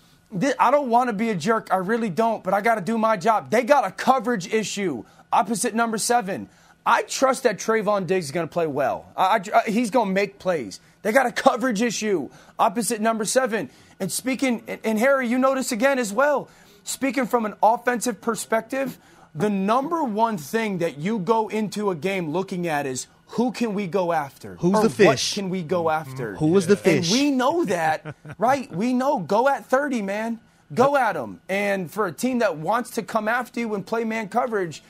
[0.58, 1.68] I don't want to be a jerk.
[1.70, 3.50] I really don't, but I got to do my job.
[3.50, 5.04] They got a coverage issue.
[5.32, 6.48] Opposite number seven.
[6.84, 9.06] I trust that Trevon Diggs is going to play well.
[9.16, 10.80] I, I- he's going to make plays.
[11.02, 12.30] They got a coverage issue.
[12.58, 13.70] Opposite number seven.
[14.00, 16.48] And speaking, and, and Harry, you notice again as well.
[16.84, 18.98] Speaking from an offensive perspective,
[19.34, 23.74] the number one thing that you go into a game looking at is who can
[23.74, 24.56] we go after?
[24.56, 25.06] Who's Or the fish?
[25.06, 26.10] What can we go mm-hmm.
[26.10, 26.36] after?
[26.36, 27.10] Who Who is the fish?
[27.10, 28.70] And we know that, right?
[28.70, 29.18] We know.
[29.18, 30.40] Go at 30, man.
[30.74, 31.40] Go at them.
[31.48, 34.82] And for a team that wants to come after you and play man coverage,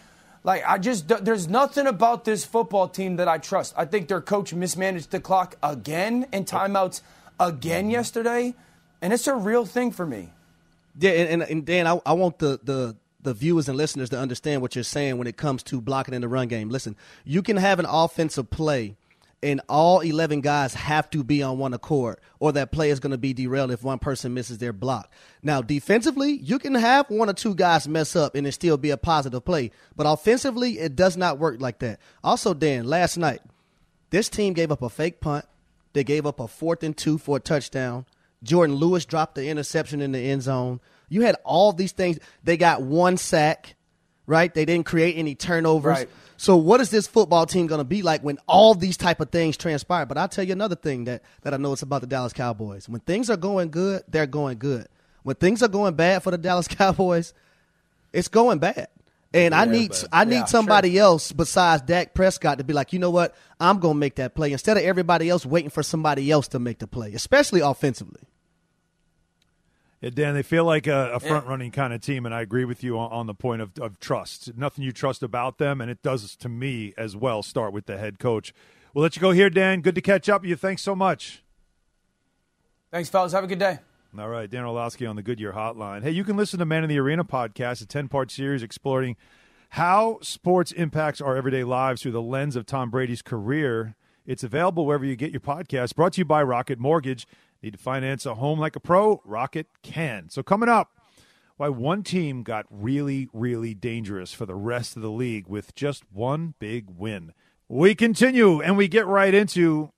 [0.43, 3.75] like I just there's nothing about this football team that I trust.
[3.77, 7.03] I think their coach mismanaged the clock again and timeouts
[7.41, 7.91] again mm-hmm.
[7.91, 8.55] yesterday,
[9.03, 10.31] and it's a real thing for me.
[10.99, 12.97] Yeah, and, and, and Dan, I, I want the, the
[13.27, 16.21] the viewers and listeners to understand what you're saying when it comes to blocking in
[16.23, 16.71] the run game.
[16.71, 18.97] Listen, you can have an offensive play,
[19.43, 23.11] and all 11 guys have to be on one accord, or that play is going
[23.11, 25.13] to be derailed if one person misses their block.
[25.43, 28.91] Now, defensively, you can have one or two guys mess up and it still be
[28.91, 31.99] a positive play, but offensively, it does not work like that.
[32.23, 33.43] Also, Dan, last night,
[34.11, 35.45] this team gave up a fake punt.
[35.95, 38.07] They gave up a fourth and two for a touchdown.
[38.45, 40.81] Jourdan Lewis dropped the interception in the end zone.
[41.09, 42.19] You had all these things.
[42.45, 43.75] They got one sack,
[44.27, 44.53] right?
[44.53, 45.99] They didn't create any turnovers.
[45.99, 46.09] Right.
[46.37, 49.31] So what is this football team going to be like when all these type of
[49.31, 50.05] things transpire?
[50.05, 52.89] But I'll tell you another thing that, that I know it's about the Dallas Cowboys.
[52.89, 54.87] When things are going good, they're going good.
[55.23, 57.33] When things are going bad for the Dallas Cowboys,
[58.13, 58.89] it's going bad.
[59.35, 62.99] And I need I need Yeah, somebody else besides Dak Prescott to be like, you
[62.99, 63.35] know what?
[63.61, 66.79] I'm gonna make that play instead of everybody else waiting for somebody else to make
[66.79, 68.21] the play, especially offensively.
[70.01, 72.67] Yeah, Dan, they feel like a, a front running kind of team, and I agree
[72.67, 74.57] with you on, on the point of, of trust.
[74.57, 77.97] Nothing you trust about them, and it does to me as well start with the
[77.97, 78.53] head coach.
[78.93, 79.81] We'll let you go here, Dan.
[79.81, 80.57] Good to catch up with you.
[80.57, 81.43] Thanks so much.
[82.91, 83.33] Thanks, fellas.
[83.33, 83.79] Have a good day.
[84.19, 86.03] All right, Dan Orlovsky on the Goodyear Hotline.
[86.03, 89.17] Hey, you can listen to Man in the Arena podcast, a 10 part series exploring
[89.71, 93.95] how sports impacts our everyday lives through the lens of Tom Brady's career.
[94.25, 95.95] It's available wherever you get your podcast.
[95.95, 97.27] Brought to you by Rocket Mortgage.
[97.63, 99.21] Need to finance a home like a pro?
[99.25, 100.29] Rocket can.
[100.29, 100.93] So coming up,
[101.57, 106.05] why one team got really, really dangerous for the rest of the league with just
[106.13, 107.33] one big win.
[107.69, 109.91] We continue and we get right into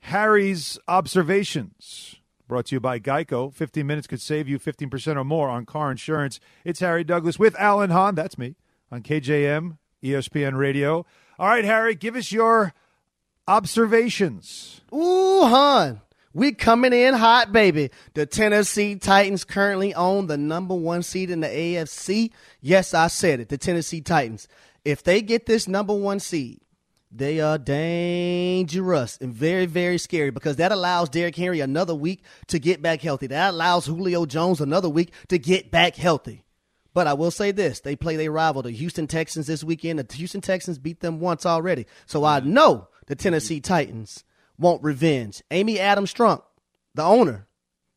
[0.00, 2.16] Harry's observations.
[2.46, 3.52] Brought to you by Geico.
[3.52, 6.40] 15 minutes could save you 15% or more on car insurance.
[6.64, 8.14] It's Harry Douglas with Alan Hahn.
[8.14, 8.56] That's me
[8.90, 11.06] on KJM, ESPN Radio.
[11.38, 12.72] All right, Harry, give us your
[13.46, 14.80] observations.
[14.92, 16.00] Ooh, hon.
[16.34, 17.90] We coming in hot, baby.
[18.14, 22.30] The Tennessee Titans currently own the number one seed in the AFC.
[22.60, 23.48] Yes, I said it.
[23.48, 24.46] The Tennessee Titans.
[24.84, 26.60] If they get this number one seed,
[27.10, 32.58] they are dangerous and very, very scary because that allows Derrick Henry another week to
[32.58, 33.28] get back healthy.
[33.28, 36.44] That allows Julio Jones another week to get back healthy.
[36.92, 39.98] But I will say this they play their rival, the Houston Texans, this weekend.
[39.98, 41.86] The Houston Texans beat them once already.
[42.04, 44.24] So I know the Tennessee Titans
[44.58, 45.42] want revenge.
[45.50, 46.42] Amy Adams Strunk,
[46.94, 47.46] the owner,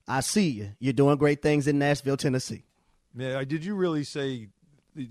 [0.07, 0.71] I see you.
[0.79, 2.63] You're doing great things in Nashville, Tennessee.
[3.15, 4.49] Yeah, did you really say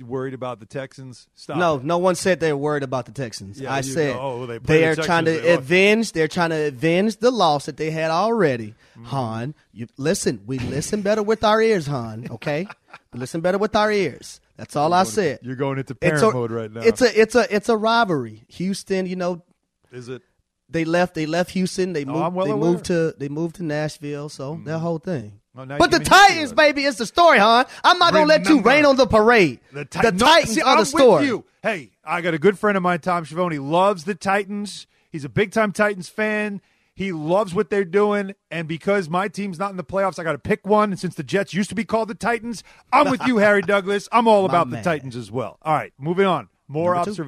[0.02, 1.28] worried about the Texans?
[1.34, 1.56] Stop.
[1.56, 1.84] No, it.
[1.84, 3.60] no one said they're worried about the Texans.
[3.60, 5.58] Yeah, I said go, oh, they, they the are trying to lost.
[5.58, 6.12] avenge.
[6.12, 8.68] They're trying to avenge the loss that they had already.
[8.92, 9.04] Mm-hmm.
[9.04, 10.42] Hahn, you listen.
[10.46, 12.26] We listen better with our ears, Hahn.
[12.30, 12.66] Okay,
[13.12, 14.40] we listen better with our ears.
[14.56, 15.38] That's all I said.
[15.42, 16.82] You're going into parent a- mode right now.
[16.82, 18.44] It's a it's a it's a rivalry.
[18.48, 19.42] Houston, you know,
[19.90, 20.22] Is it?
[20.70, 21.92] They left they left Houston.
[21.92, 22.70] They Oh, moved I'm well they aware.
[22.70, 24.28] moved to they moved to Nashville.
[24.28, 24.64] So mm-hmm.
[24.64, 25.40] that whole thing.
[25.56, 27.64] Oh, but the give me history Titans, baby, it's the story, huh?
[27.82, 29.60] I'm not gonna let you rain on the parade.
[29.72, 31.20] The, The, no, Titans see, are the I'm story.
[31.22, 31.44] With you.
[31.62, 33.58] Hey, I got a good friend of mine, Tom Schiavone.
[33.58, 34.86] Loves the Titans.
[35.10, 36.60] He's a big time Titans fan.
[36.94, 40.32] He loves what they're doing, and because my team's not in the playoffs, I got
[40.32, 40.90] to pick one.
[40.90, 44.08] And since the Jets used to be called the Titans, I'm with you, Harry Douglas.
[44.12, 44.80] I'm all about man.
[44.80, 45.58] the Titans as well.
[45.62, 46.48] All right, moving on.
[46.68, 47.24] More Number two.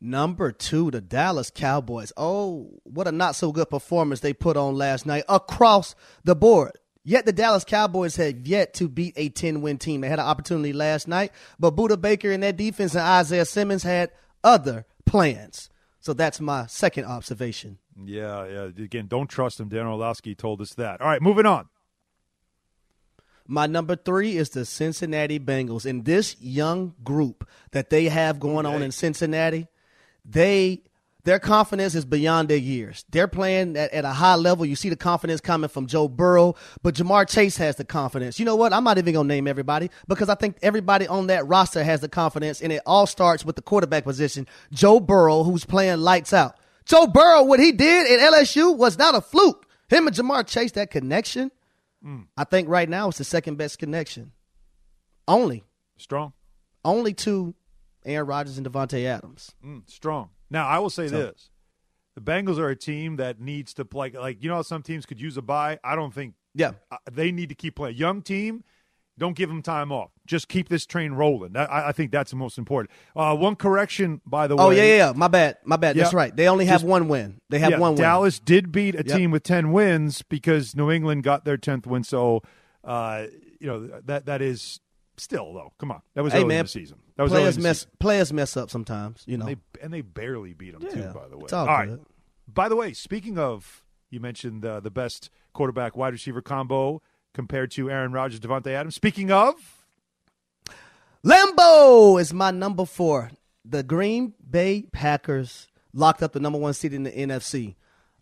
[0.00, 2.12] Number two, the Dallas Cowboys.
[2.16, 6.72] Oh, what a not so good performance they put on last night across the board.
[7.02, 10.00] Yet the Dallas Cowboys have yet to beat a 10 win team.
[10.00, 13.82] They had an opportunity last night, but Budda Baker and that defense and Isaiah Simmons
[13.82, 14.10] had
[14.44, 15.68] other plans.
[16.00, 17.78] So that's my second observation.
[18.02, 18.62] Yeah, yeah.
[18.84, 19.68] Again, don't trust him.
[19.68, 21.00] Dan Orlovsky told us that.
[21.00, 21.68] All right, moving on.
[23.46, 25.84] My number three is the Cincinnati Bengals.
[25.84, 29.66] And this young group that they have going on in Cincinnati,
[30.24, 30.82] they
[31.24, 33.04] their confidence is beyond their years.
[33.10, 34.64] They're playing at, at a high level.
[34.64, 38.38] You see the confidence coming from Joe Burrow, but Ja'Marr Chase has the confidence.
[38.38, 38.72] You know what?
[38.72, 42.08] I'm not even gonna name everybody because I think everybody on that roster has the
[42.08, 44.46] confidence, and it all starts with the quarterback position.
[44.72, 46.56] Joe Burrow, who's playing lights out.
[46.86, 49.66] Joe Burrow, what he did at LSU was not a fluke.
[49.88, 51.50] Him and Ja'Marr Chase, that connection.
[52.02, 52.22] Hmm.
[52.36, 54.32] I think right now it's the second best connection.
[55.28, 55.64] Only,
[55.98, 56.32] Strong.
[56.84, 57.54] only to
[58.04, 59.52] Aaron Rodgers and Davante Adams.
[59.64, 60.30] Mm, strong.
[60.50, 61.50] Now, I will say So- this:
[62.14, 64.10] the Bengals are a team that needs to play.
[64.10, 65.78] Like you know, how some teams could use a bye.
[65.84, 66.34] I don't think.
[66.54, 66.72] Yeah.
[66.90, 67.96] uh, they need to keep playing.
[67.96, 68.64] Young team,
[69.16, 70.10] don't give them time off.
[70.26, 71.56] Just keep this train rolling.
[71.56, 72.90] I, I think that's the most important.
[73.14, 74.64] Uh, one correction, by the way.
[74.64, 75.12] Oh yeah, yeah, yeah.
[75.14, 75.94] My bad, my bad.
[75.94, 76.34] That's right.
[76.34, 77.40] They only have Just- one win.
[77.50, 78.02] They have yeah, one win.
[78.02, 79.16] Dallas did beat a Yep.
[79.16, 82.02] team with ten wins because New England got their tenth win.
[82.02, 82.42] So,
[82.82, 83.26] uh,
[83.60, 84.80] you know that that is
[85.18, 85.72] still though.
[85.78, 86.98] Come on, that was Hey early in the season.
[87.20, 87.86] That was players mess.
[87.98, 89.24] Players mess up sometimes.
[89.26, 89.46] You know.
[89.46, 91.02] And they and they barely beat them too.
[91.12, 91.90] By the way, it's all right.
[92.48, 97.02] By the way, speaking of, you mentioned uh, the best quarterback wide receiver combo
[97.34, 98.94] compared to Aaron Rodgers, Davante Adams.
[98.94, 99.54] Speaking of,
[101.22, 103.32] Lambeau is my number four.
[103.66, 107.74] The Green Bay Packers locked up the number one seed in the NFC.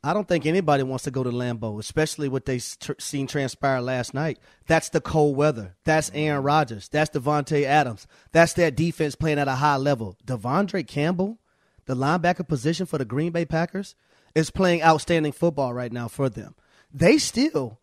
[0.08, 3.82] I don't think anybody wants to go to Lambeau, especially what they tr- seen transpire
[3.82, 4.38] last night.
[4.66, 5.76] That's the cold weather.
[5.84, 6.88] That's Aaron Rodgers.
[6.88, 8.06] That's Davante Adams.
[8.32, 10.16] That's their defense playing at a high level.
[10.24, 11.40] De'Vondre Campbell,
[11.84, 13.96] the linebacker position for the Green Bay Packers,
[14.34, 16.54] is playing outstanding football right now for them.
[16.90, 17.78] They still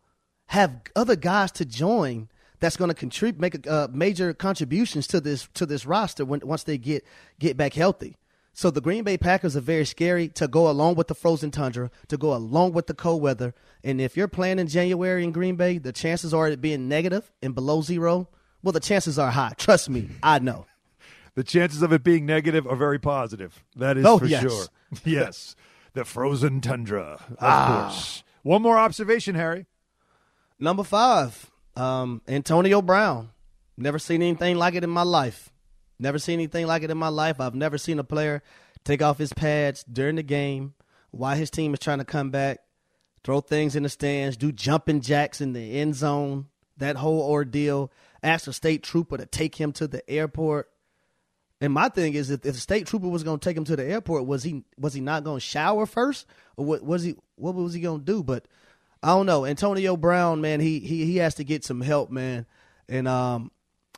[0.47, 5.47] have other guys to join that's going to contribute, make uh, major contributions to this
[5.53, 7.05] to this roster when once they get
[7.37, 8.17] get back healthy.
[8.57, 11.91] So the Green Bay Packers are very scary to go along with the frozen tundra,
[12.07, 13.53] to go along with the cold weather.
[13.83, 17.29] And if you're playing in January in Green Bay, the chances are it being negative
[17.41, 18.29] and below zero.
[18.63, 19.51] Well, the chances are high.
[19.57, 20.67] Trust me, I know.
[21.35, 23.61] the chances of it being negative are very positive.
[23.75, 24.41] That is Oh, for yes.
[24.41, 24.65] sure.
[25.03, 25.57] Yes,
[25.93, 27.89] the frozen tundra, of Ah.
[27.91, 28.23] course.
[28.43, 29.65] One more observation, Harry.
[30.59, 33.31] Number five, um, Antonio Brown.
[33.75, 35.51] Never seen anything like it in my life.
[35.97, 37.39] Never seen anything like it in my life.
[37.39, 38.43] I've never seen a player
[38.83, 40.73] take off his pads during the game
[41.11, 42.59] while his team is trying to come back,
[43.23, 47.91] throw things in the stands, do jumping jacks in the end zone, that whole ordeal,
[48.21, 50.69] ask a state trooper to take him to the airport.
[51.61, 53.85] And my thing is, if, the state trooper was going to take him to the
[53.85, 56.25] airport, was he was he not going to shower first,
[56.57, 58.23] or what was he what was he going to do?
[58.23, 58.45] But
[59.01, 59.45] I don't know.
[59.45, 62.45] Antonio Brown, man, he he he has to get some help, man,
[62.89, 63.51] and um,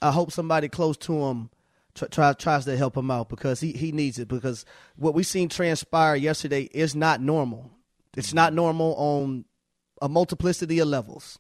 [0.03, 1.49] I hope somebody close to him
[2.11, 5.49] try, tries to help him out because he he needs it because what we seen
[5.49, 7.71] transpire yesterday is not normal.
[8.15, 9.45] It's not normal on
[10.01, 11.39] a multiplicity of levels.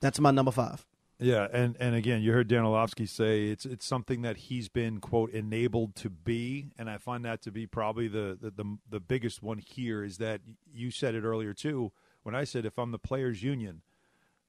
[0.00, 0.86] That's my number five.
[1.18, 5.00] Yeah, and and again, you heard Dan Orlovsky say it's it's something that he's been
[5.00, 9.00] quote enabled to be, and I find that to be probably the the the, the
[9.00, 10.40] biggest one here is that
[10.72, 13.82] you said it earlier too when I said if I'm the players' union,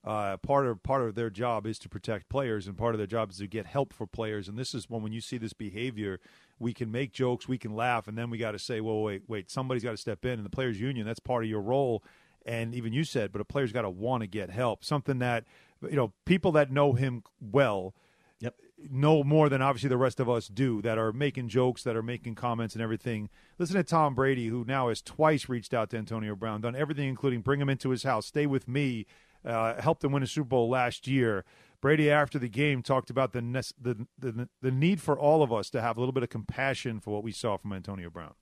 [0.03, 3.07] uh, part of part of their job is to protect players, and part of their
[3.07, 4.47] job is to get help for players.
[4.47, 6.19] And this is when when you see this behavior,
[6.59, 9.23] we can make jokes, we can laugh, and then we got to say, well, wait,
[9.27, 12.03] wait, somebody's got to step in, and the players' union that's part of your role.
[12.43, 14.83] And even you said, but a player's got to want to get help.
[14.83, 15.45] Something that
[15.89, 17.93] you know, people that know him well.
[18.39, 18.55] Yep.
[18.89, 22.01] Know more than obviously the rest of us do that are making jokes, that are
[22.01, 23.29] making comments and everything.
[23.59, 27.07] Listen to Tom Brady, who now has twice reached out to Antonio Brown, done everything,
[27.07, 29.05] including bring him into his house, stay with me,
[29.45, 31.45] uh, helped them win a Super Bowl last year.
[31.81, 33.41] Brady, after the game, talked about the,
[33.81, 36.99] the the the need for all of us to have a little bit of compassion
[36.99, 38.33] for what we saw from Antonio Brown.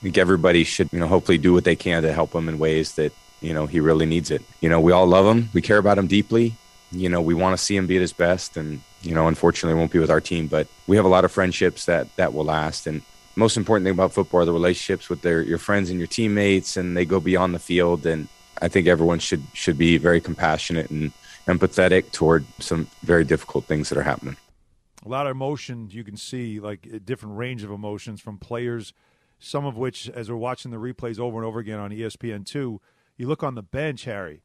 [0.00, 2.58] I think everybody should, you know, hopefully do what they can to help him in
[2.58, 4.42] ways that you know he really needs it.
[4.60, 6.54] You know, we all love him, we care about him deeply,
[6.92, 8.56] you know, we want to see him be at his best.
[8.56, 11.32] And, you know, unfortunately, won't be with our team, but we have a lot of
[11.32, 12.86] friendships that, that will last.
[12.86, 13.02] And
[13.34, 16.76] most important thing about football are the relationships with their, your friends and your teammates,
[16.76, 18.06] and they go beyond the field.
[18.06, 18.28] And
[18.62, 21.12] I think everyone should, should be very compassionate and
[21.46, 24.36] empathetic toward some very difficult things that are happening.
[25.04, 28.92] A lot of emotions you can see, like a different range of emotions from players,
[29.38, 32.78] some of which, as we're watching the replays over and over again on ESPN2,
[33.16, 34.42] you look on the bench, Harry,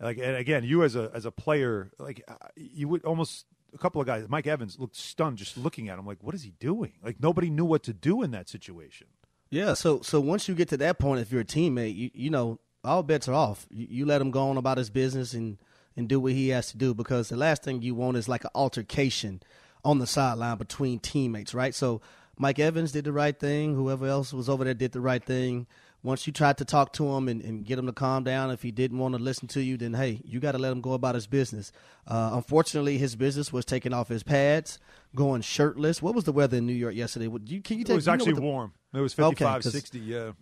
[0.00, 3.78] like and again, you as a as a player, like uh, you would almost a
[3.78, 4.26] couple of guys.
[4.28, 6.06] Mike Evans looked stunned just looking at him.
[6.06, 6.92] Like, what is he doing?
[7.04, 9.08] Like nobody knew what to do in that situation.
[9.50, 9.74] Yeah.
[9.74, 12.58] So so once you get to that point, if you're a teammate, you you know
[12.84, 13.66] all bets are off.
[13.70, 15.58] You, you let him go on about his business and
[15.96, 18.44] and do what he has to do because the last thing you want is like
[18.44, 19.42] an altercation
[19.84, 21.74] on the sideline between teammates, right?
[21.74, 22.00] So
[22.38, 23.74] Mike Evans did the right thing.
[23.74, 25.66] Whoever else was over there did the right thing
[26.02, 28.62] once you tried to talk to him and, and, get him to calm down, if
[28.62, 30.94] he didn't want to listen to you, then hey, you got to let him go
[30.94, 31.72] about his business.
[32.06, 34.78] Uh, unfortunately, his business was taking off his pads,
[35.14, 36.00] going shirtless.
[36.00, 37.26] What was the weather in New York yesterday?
[37.44, 38.72] You, can you take, it was actually the, warm.
[38.94, 40.32] It was 55, okay, 60, yeah.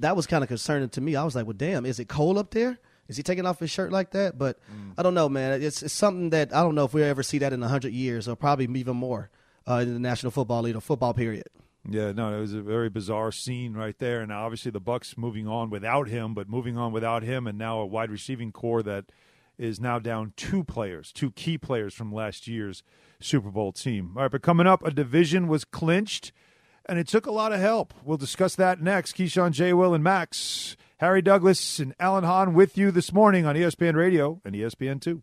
[0.00, 1.16] That was kind of concerning to me.
[1.16, 2.78] I was like, well, damn, is it cold up there?
[3.08, 4.36] Is he taking off his shirt like that?
[4.36, 4.92] But mm.
[4.98, 5.62] I don't know, man.
[5.62, 8.28] It's, it's something that I don't know if we'll ever see that in 100 years
[8.28, 9.30] or probably even more
[9.66, 11.46] uh, in the National Football League or football period.
[11.88, 15.46] Yeah, no, it was a very bizarre scene right there, and obviously the Bucs moving
[15.46, 19.06] on without him, but moving on without him, and now a wide receiving corps that
[19.58, 22.82] is now down two players, two key players from last year's
[23.20, 24.12] Super Bowl team.
[24.16, 26.32] All right, but coming up, a division was clinched,
[26.86, 27.94] and it took a lot of help.
[28.04, 29.16] We'll discuss that next.
[29.16, 29.72] Keyshawn, J.
[29.72, 34.40] Will, and Max, Harry Douglas, and Alan Hahn with you this morning on ESPN Radio
[34.44, 35.22] and ESPN Two.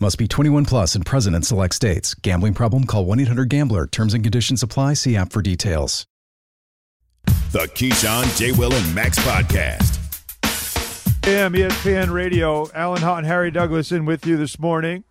[0.00, 2.14] Must be 21 plus and present in select states.
[2.14, 2.84] Gambling problem?
[2.84, 3.88] Call 1 800 GAMBLER.
[3.88, 4.94] Terms and conditions apply.
[4.94, 6.06] See app for details.
[7.50, 8.52] The Keyshawn J.
[8.52, 9.96] Will and Max podcast.
[11.26, 12.70] AM ESPN Radio.
[12.74, 15.02] Alan Hahn and Harry Douglas in with you this morning.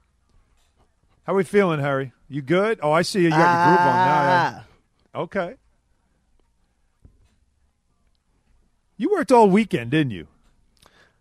[1.26, 2.14] How are we feeling, Harry?
[2.30, 2.80] You good?
[2.82, 3.26] Oh, I see you.
[3.26, 4.24] You got your groove on now.
[4.24, 4.66] Ah.
[5.16, 5.56] Okay.
[8.96, 10.28] You worked all weekend, didn't you?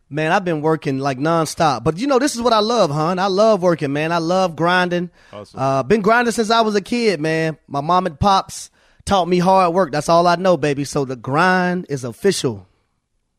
[0.08, 1.82] Man, I've been working like nonstop.
[1.82, 3.18] But you know, this is what I love, hon.
[3.18, 4.12] I love working, man.
[4.12, 5.10] I love grinding.
[5.32, 5.58] Awesome.
[5.58, 7.58] Uh, been grinding since I was a kid, man.
[7.66, 8.70] My mom and pops
[9.04, 9.90] taught me hard work.
[9.90, 10.84] That's all I know, baby.
[10.84, 12.66] So the grind is official.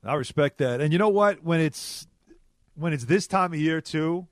[0.03, 0.81] I respect that.
[0.81, 1.43] And you know what?
[1.43, 2.07] When it's
[2.75, 4.27] when it's this time of year too,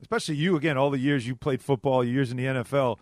[0.00, 2.98] especially you again, all the years you played football, years in the NFL,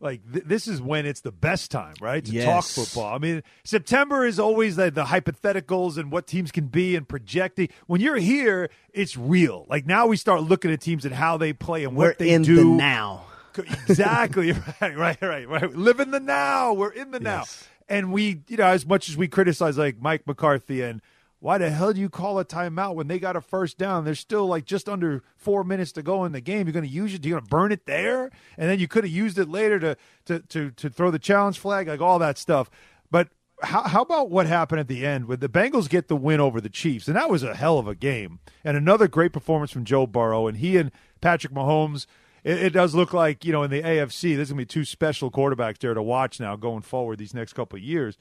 [0.00, 2.24] like th- this is when it's the best time, right?
[2.24, 2.44] To yes.
[2.44, 3.14] talk football.
[3.14, 7.68] I mean, September is always the, the hypotheticals and what teams can be and projecting.
[7.86, 9.66] When you're here, it's real.
[9.68, 12.30] Like now we start looking at teams and how they play and We're what they
[12.30, 12.56] in do.
[12.56, 13.26] The now.
[13.56, 14.52] Exactly.
[14.80, 15.74] right, right, right, right.
[15.74, 16.72] Live in the now.
[16.72, 17.44] We're in the now.
[17.88, 21.02] And we, you know, as much as we criticize like Mike McCarthy and
[21.40, 24.04] why the hell do you call a timeout when they got a first down?
[24.04, 26.66] There's still like just under four minutes to go in the game.
[26.66, 27.24] You're going to use it.
[27.24, 29.96] You're going to burn it there, and then you could have used it later to
[30.26, 32.70] to to to throw the challenge flag, like all that stuff.
[33.10, 33.28] But
[33.62, 36.60] how how about what happened at the end when the Bengals get the win over
[36.60, 39.86] the Chiefs, and that was a hell of a game, and another great performance from
[39.86, 42.06] Joe Burrow, and he and Patrick Mahomes.
[42.42, 44.84] It, it does look like you know in the AFC, there's going to be two
[44.84, 48.18] special quarterbacks there to watch now going forward these next couple of years,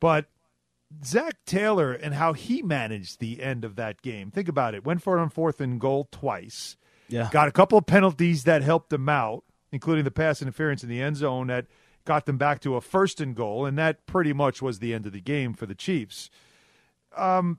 [0.00, 0.26] but
[1.04, 4.30] Zac Taylor and how he managed the end of that game.
[4.30, 4.84] Think about it.
[4.84, 6.76] Went for it on fourth and goal twice.
[7.08, 7.28] Yeah.
[7.30, 11.00] Got a couple of penalties that helped them out, including the pass interference in the
[11.02, 11.66] end zone that
[12.04, 15.06] got them back to a first and goal, and that pretty much was the end
[15.06, 16.30] of the game for the Chiefs.
[17.16, 17.58] Um,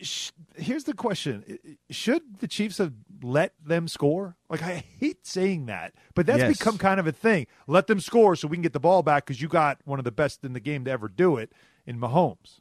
[0.00, 1.58] sh- here's the question:
[1.90, 2.92] Should the Chiefs have
[3.22, 4.36] let them score?
[4.50, 6.58] Like I hate saying that, but that's Yes.
[6.58, 7.46] become kind of a thing.
[7.66, 10.04] Let them score so we can get the ball back because you got one of
[10.04, 11.52] the best in the game to ever do it
[11.86, 12.60] in Mahomes.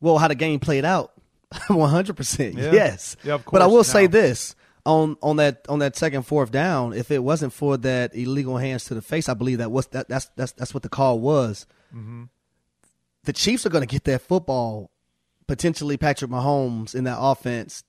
[0.00, 1.12] Well, how the game played out,
[1.68, 2.54] one hundred percent.
[2.56, 3.16] Yes.
[3.24, 4.54] Yeah, of But I course, will say this
[4.86, 6.92] on on that on that second fourth down.
[6.92, 10.08] If it wasn't for that illegal hands to the face, I believe that was that
[10.08, 11.66] that's that's that's what the call was.
[11.94, 12.24] Mm-hmm.
[13.24, 14.90] The Chiefs are going to get that football,
[15.46, 17.82] potentially Patrick Mahomes in that offense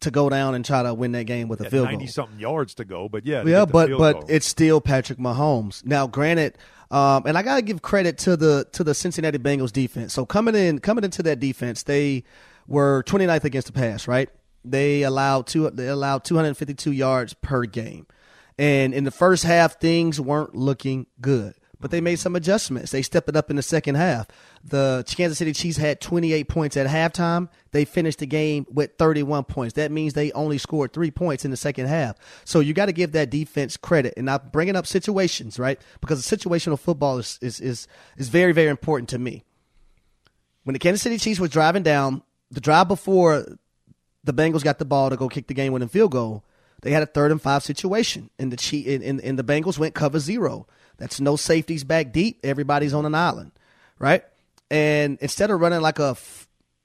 [0.00, 1.92] to go down and try to win that game with a field goal.
[1.92, 4.24] ninety something yards to go, but yeah, Yeah, but but goal.
[4.28, 5.84] it's still Patrick Mahomes.
[5.86, 6.58] Now, granted,
[6.90, 10.12] um, and I gotta give credit to the to the Cincinnati Bengals defense.
[10.12, 12.24] So coming in coming into that defense, they
[12.66, 14.08] were 29th against the pass.
[14.08, 14.28] Right?
[14.64, 18.06] They allowed two they allowed 252 yards per game,
[18.58, 21.54] and in the first half things weren't looking good.
[21.80, 22.90] But they made some adjustments.
[22.90, 24.28] They stepped it up in the second half.
[24.62, 27.48] The Kansas City Chiefs had 28 points at halftime.
[27.72, 29.74] They finished the game with 31 points.
[29.74, 32.16] That means they only scored three points in the second half.
[32.44, 34.12] So you got to give that defense credit.
[34.18, 35.80] And I'm bringing up situations, right?
[36.02, 39.42] Because situational football is, is, is, is very, very important to me.
[40.64, 43.46] When the Kansas City Chiefs was driving down, the drive before
[44.22, 46.44] the Bengals got the ball to go kick the game winning field goal,
[46.82, 49.78] they had a third and five situation, and the Chief, and, and, and the Bengals
[49.78, 50.66] went cover zero.
[51.00, 52.40] That's no safeties back deep.
[52.44, 53.52] Everybody's on an island,
[53.98, 54.22] right?
[54.70, 56.16] And instead of running like a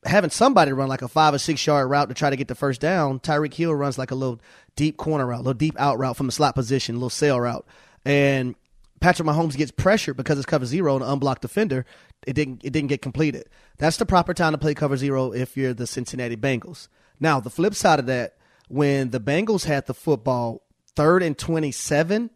[0.05, 2.55] having somebody run like a five or six yard route to try to get the
[2.55, 4.39] first down, Tyreek Hill runs like a little
[4.76, 7.39] deep corner route, a little deep out route from the slot position, a little sail
[7.39, 7.68] route,
[8.05, 8.55] and
[9.01, 11.86] Patrick Mahomes gets pressured because it's cover zero and an unblocked defender.
[12.26, 13.47] It didn't it didn't get completed.
[13.78, 16.88] That's the proper time to play cover zero if you're the Cincinnati Bengals.
[17.20, 18.38] Now the flip side of that,
[18.70, 20.63] when the Bengals had the football
[20.95, 22.30] third and twenty seven,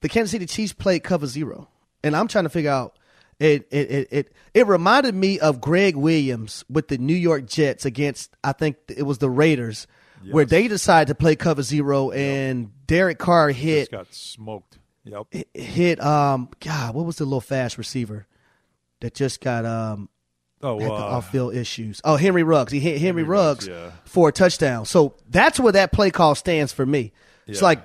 [0.00, 1.68] the Kansas City Chiefs played cover zero,
[2.02, 2.96] and I'm trying to figure out.
[3.38, 7.86] It it it it, it reminded me of Gregg Williams with the New York Jets
[7.86, 9.86] against I think it was the Raiders,
[10.30, 14.78] where they decided to play cover zero, and Derek Carr hit just got smoked.
[15.04, 15.28] Yep.
[15.54, 18.26] hit um God, what was the little fast receiver
[19.00, 20.10] that just got um
[20.62, 22.02] Oh, uh, off field issues?
[22.04, 22.70] Oh, Henry Ruggs.
[22.70, 23.92] He hit Henry, Ruggs, yeah.
[24.04, 24.84] for a touchdown.
[24.84, 27.12] So that's where that play call stands for me.
[27.46, 27.82] It's like,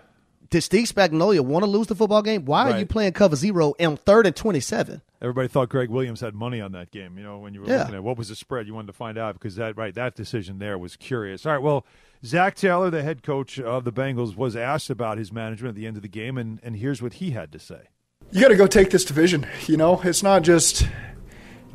[0.55, 2.45] did Steve Spagnuolo want to lose the football game?
[2.45, 5.01] Why are you playing cover zero in third and twenty seven?
[5.21, 7.17] Everybody thought Gregg Williams had money on that game.
[7.17, 7.79] You know, when you were Yeah.
[7.79, 10.15] looking at what was the spread, you wanted to find out because that right that
[10.15, 11.45] decision there was curious.
[11.45, 11.85] All right, well,
[12.23, 15.87] Zac Taylor, the head coach of the Bengals, was asked about his management at the
[15.87, 17.89] end of the game, and and here's what he had to say.
[18.31, 19.45] you got to go take this division.
[19.67, 20.87] You know, it's not just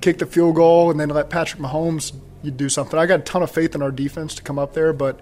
[0.01, 2.99] kick the field goal and then let Patrick Mahomes you do something.
[2.99, 5.21] I got a ton of faith in our defense to come up there, but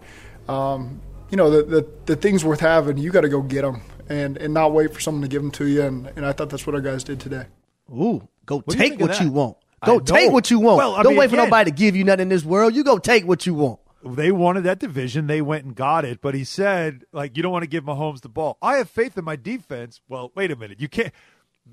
[0.49, 1.01] um,
[1.31, 4.37] you know the, the the things worth having, you got to go get them and
[4.37, 5.83] and not wait for someone to give them to you.
[5.83, 7.47] And and I thought that's what our guys did today.
[7.91, 9.57] Ooh, go What do you take what you want.
[9.81, 10.01] I Go know.
[10.01, 10.79] take what you want.
[10.79, 12.75] Well, I Don't mean, wait for again- nobody to give you nothing in this world.
[12.75, 13.81] You go take what you want.
[14.05, 15.27] They wanted that division.
[15.27, 16.21] They went and got it.
[16.21, 18.57] But he said, like, you don't want to give Mahomes the ball.
[18.63, 20.01] I have faith in my defense.
[20.09, 20.81] Well, wait a minute.
[20.81, 21.13] You can't.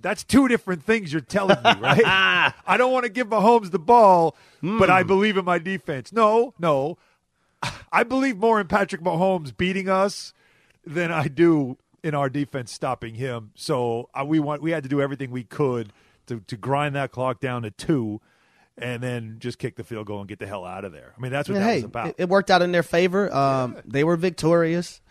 [0.02, 2.02] That's two different things you're telling me, right?
[2.06, 5.08] I don't want to give Mahomes the ball, but I hmm.
[5.08, 6.12] believe in my defense.
[6.12, 6.98] No, no.
[7.92, 10.34] I believe more in Patrick Mahomes beating us
[10.86, 13.52] than I do in our defense stopping him.
[13.56, 15.92] So uh, we want we had to do everything we could
[16.28, 18.22] to to grind that clock down to two,
[18.78, 21.14] and then just kick the field goal and get the hell out of there.
[21.18, 22.08] I mean, that's what Yeah, that hey, was about.
[22.10, 23.34] It, it worked out in their favor.
[23.34, 25.02] Um, They were victorious.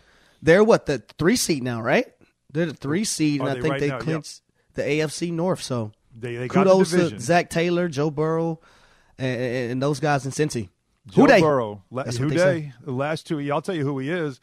[0.41, 2.05] They're what the three seed now, right?
[2.51, 3.95] They're the three seed, Are and I think right they now?
[3.95, 4.03] Yep.
[4.03, 4.41] clinched
[4.75, 5.61] the AFC North.
[5.63, 7.19] So They- they got the kudos to.
[7.19, 8.59] Zac Taylor, Joe Burrow,
[9.17, 10.69] and, and, and those guys in Cincy.
[11.07, 11.41] Joe they?
[11.41, 11.83] Burrow.
[11.91, 12.61] That's who what they day?
[12.61, 12.73] say.
[12.83, 13.39] The last two.
[13.51, 14.39] I'll tell you who he is.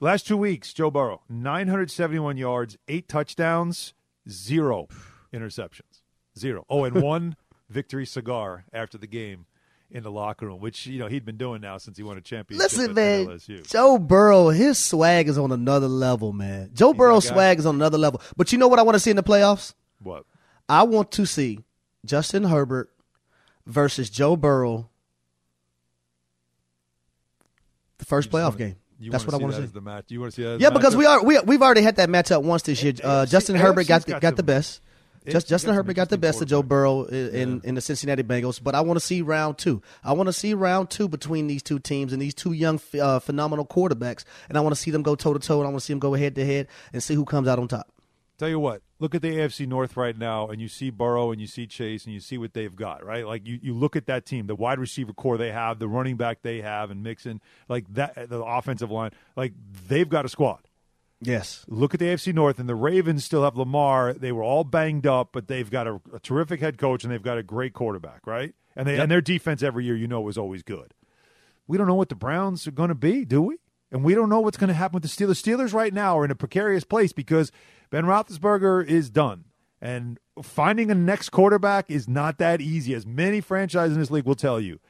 [0.00, 3.94] Last two weeks, Joe Burrow, 971 yards, eight touchdowns,
[4.28, 4.88] zero
[5.32, 6.02] interceptions,
[6.38, 6.64] zero.
[6.68, 7.36] Oh, and one
[7.70, 9.46] victory cigar after the game.
[9.90, 12.20] in the locker room, which you know he'd been doing now since he won a
[12.20, 12.62] championship.
[12.72, 13.68] Listen, man, LSU.
[13.70, 16.70] Joe Burrow, his swag is on another level, man.
[16.74, 18.20] Joe Burrow's swag is on another level.
[18.36, 19.74] But you know what I want to see in the playoffs?
[20.00, 20.24] What?
[20.68, 21.60] I want to see
[22.04, 22.90] Justin Herbert
[23.66, 24.90] versus Joe Burrow.
[28.04, 28.76] The first playoff game.
[29.00, 29.66] That's what I want to see.
[29.66, 30.04] The match.
[30.08, 30.54] You want to see that?
[30.56, 30.98] As Yeah, the because matchup?
[30.98, 32.92] we are we we've already had that matchup once this year.
[33.02, 34.82] Uh, Justin Herbert got the, got got the best.
[35.26, 38.22] Just, Justin some Herbert got the best of Joe Burrow in, in, in the Cincinnati
[38.22, 39.80] Bengals, but I want to see round two.
[40.04, 43.20] I want to see round two between these two teams and these two young, uh,
[43.20, 45.80] phenomenal quarterbacks, and I want to see them go toe to toe, and I want
[45.80, 47.90] to see them go head to head and see who comes out on top.
[48.36, 51.40] Tell you what, look at the AFC North right now, and you see Burrow and
[51.40, 53.24] you see Chase and you see what they've got, right?
[53.24, 56.16] Like you, you look at that team, the wide receiver corps they have, the running
[56.16, 59.52] back they have, and Mixon, like that, the offensive line, like
[59.88, 60.60] they've got a squad.
[61.20, 61.64] Yes.
[61.68, 64.12] Look at the AFC North, and the Ravens still have Lamar.
[64.12, 67.22] They were all banged up, but they've got a, a terrific head coach and they've
[67.22, 68.52] got a great quarterback, right?
[68.76, 69.02] And they Yep.
[69.04, 70.92] and their defense every year, you know, is always good.
[71.68, 73.58] We don't know what the Browns are going to be, do we?
[73.90, 75.40] And we don't know what's going to happen with the Steelers.
[75.40, 77.52] Steelers right now are in a precarious place because
[77.94, 79.44] Ben Roethlisberger is done,
[79.80, 82.92] and finding a next quarterback is not that easy.
[82.92, 84.80] As many franchises in this league will tell you.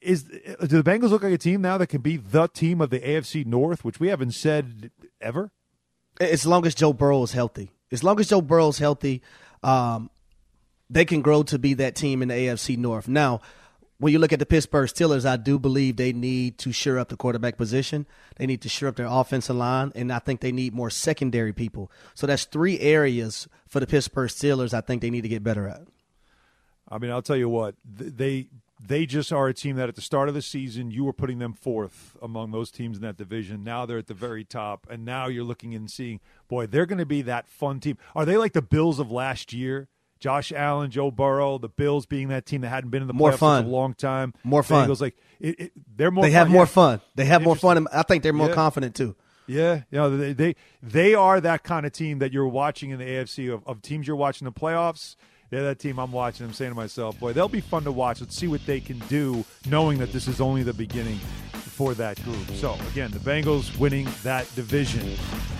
[0.00, 2.90] Is do the Bengals look like a team now that can be the team of
[2.90, 4.90] the AFC North, which we haven't said
[5.20, 5.52] ever?
[6.20, 9.22] As long as Joe Burrow is healthy, as long as Joe Burrow is healthy,
[9.62, 10.10] um,
[10.90, 13.06] they can grow to be that team in the AFC North.
[13.06, 13.40] Now,
[14.02, 17.08] when you look at the Pittsburgh Steelers, I do believe they need to shore up
[17.08, 18.04] the quarterback position.
[18.34, 21.52] They need to shore up their offensive line, and I think they need more secondary
[21.52, 21.88] people.
[22.14, 24.74] So that's three areas for the Pittsburgh Steelers.
[24.74, 25.82] I think they need to get better at.
[26.88, 28.48] I mean, I'll tell you what they
[28.84, 31.38] they just are a team that at the start of the season you were putting
[31.38, 33.62] them fourth among those teams in that division.
[33.62, 36.98] Now they're at the very top, and now you're looking and seeing, boy, they're going
[36.98, 37.98] to be that fun team.
[38.16, 39.86] Are they like the Bills of last year?
[40.22, 43.32] Josh Allen, Joe Burrow, the Bills being that team that hadn't been in the More
[43.32, 43.64] playoffs fun.
[43.64, 44.32] a long time.
[44.44, 44.88] More fun.
[44.88, 46.24] Bengals, like it, it, they're more.
[46.24, 46.52] they have fun.
[46.52, 46.66] more Yeah.
[46.66, 47.00] fun.
[47.16, 47.76] They have more fun.
[47.76, 48.54] and I think they're more Yeah.
[48.54, 49.16] confident too.
[49.48, 53.00] Yeah, you know they, they they are that kind of team that you're watching in
[53.00, 55.16] the AFC of, of teams you're watching the playoffs.
[55.52, 56.46] They're that team I'm watching.
[56.46, 58.22] I'm saying to myself, boy, they'll be fun to watch.
[58.22, 62.22] Let's see what they can do, knowing that this is only the beginning for that
[62.24, 62.48] group.
[62.52, 65.14] So again, the Bengals winning that division.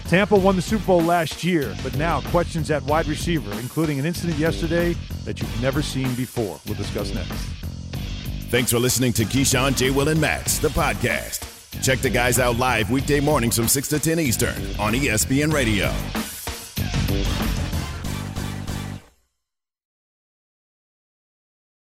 [0.06, 4.06] Tampa won the Super Bowl last year, but now questions at wide receiver, including an
[4.06, 4.94] incident yesterday
[5.26, 6.58] that you've never seen before.
[6.64, 7.30] We'll discuss next.
[8.48, 9.90] Thanks for listening to Keyshawn, J.
[9.90, 11.46] Will, and Max, the podcast.
[11.82, 15.92] Check the guys out live weekday mornings from 6 to 10 Eastern on ESPN Radio.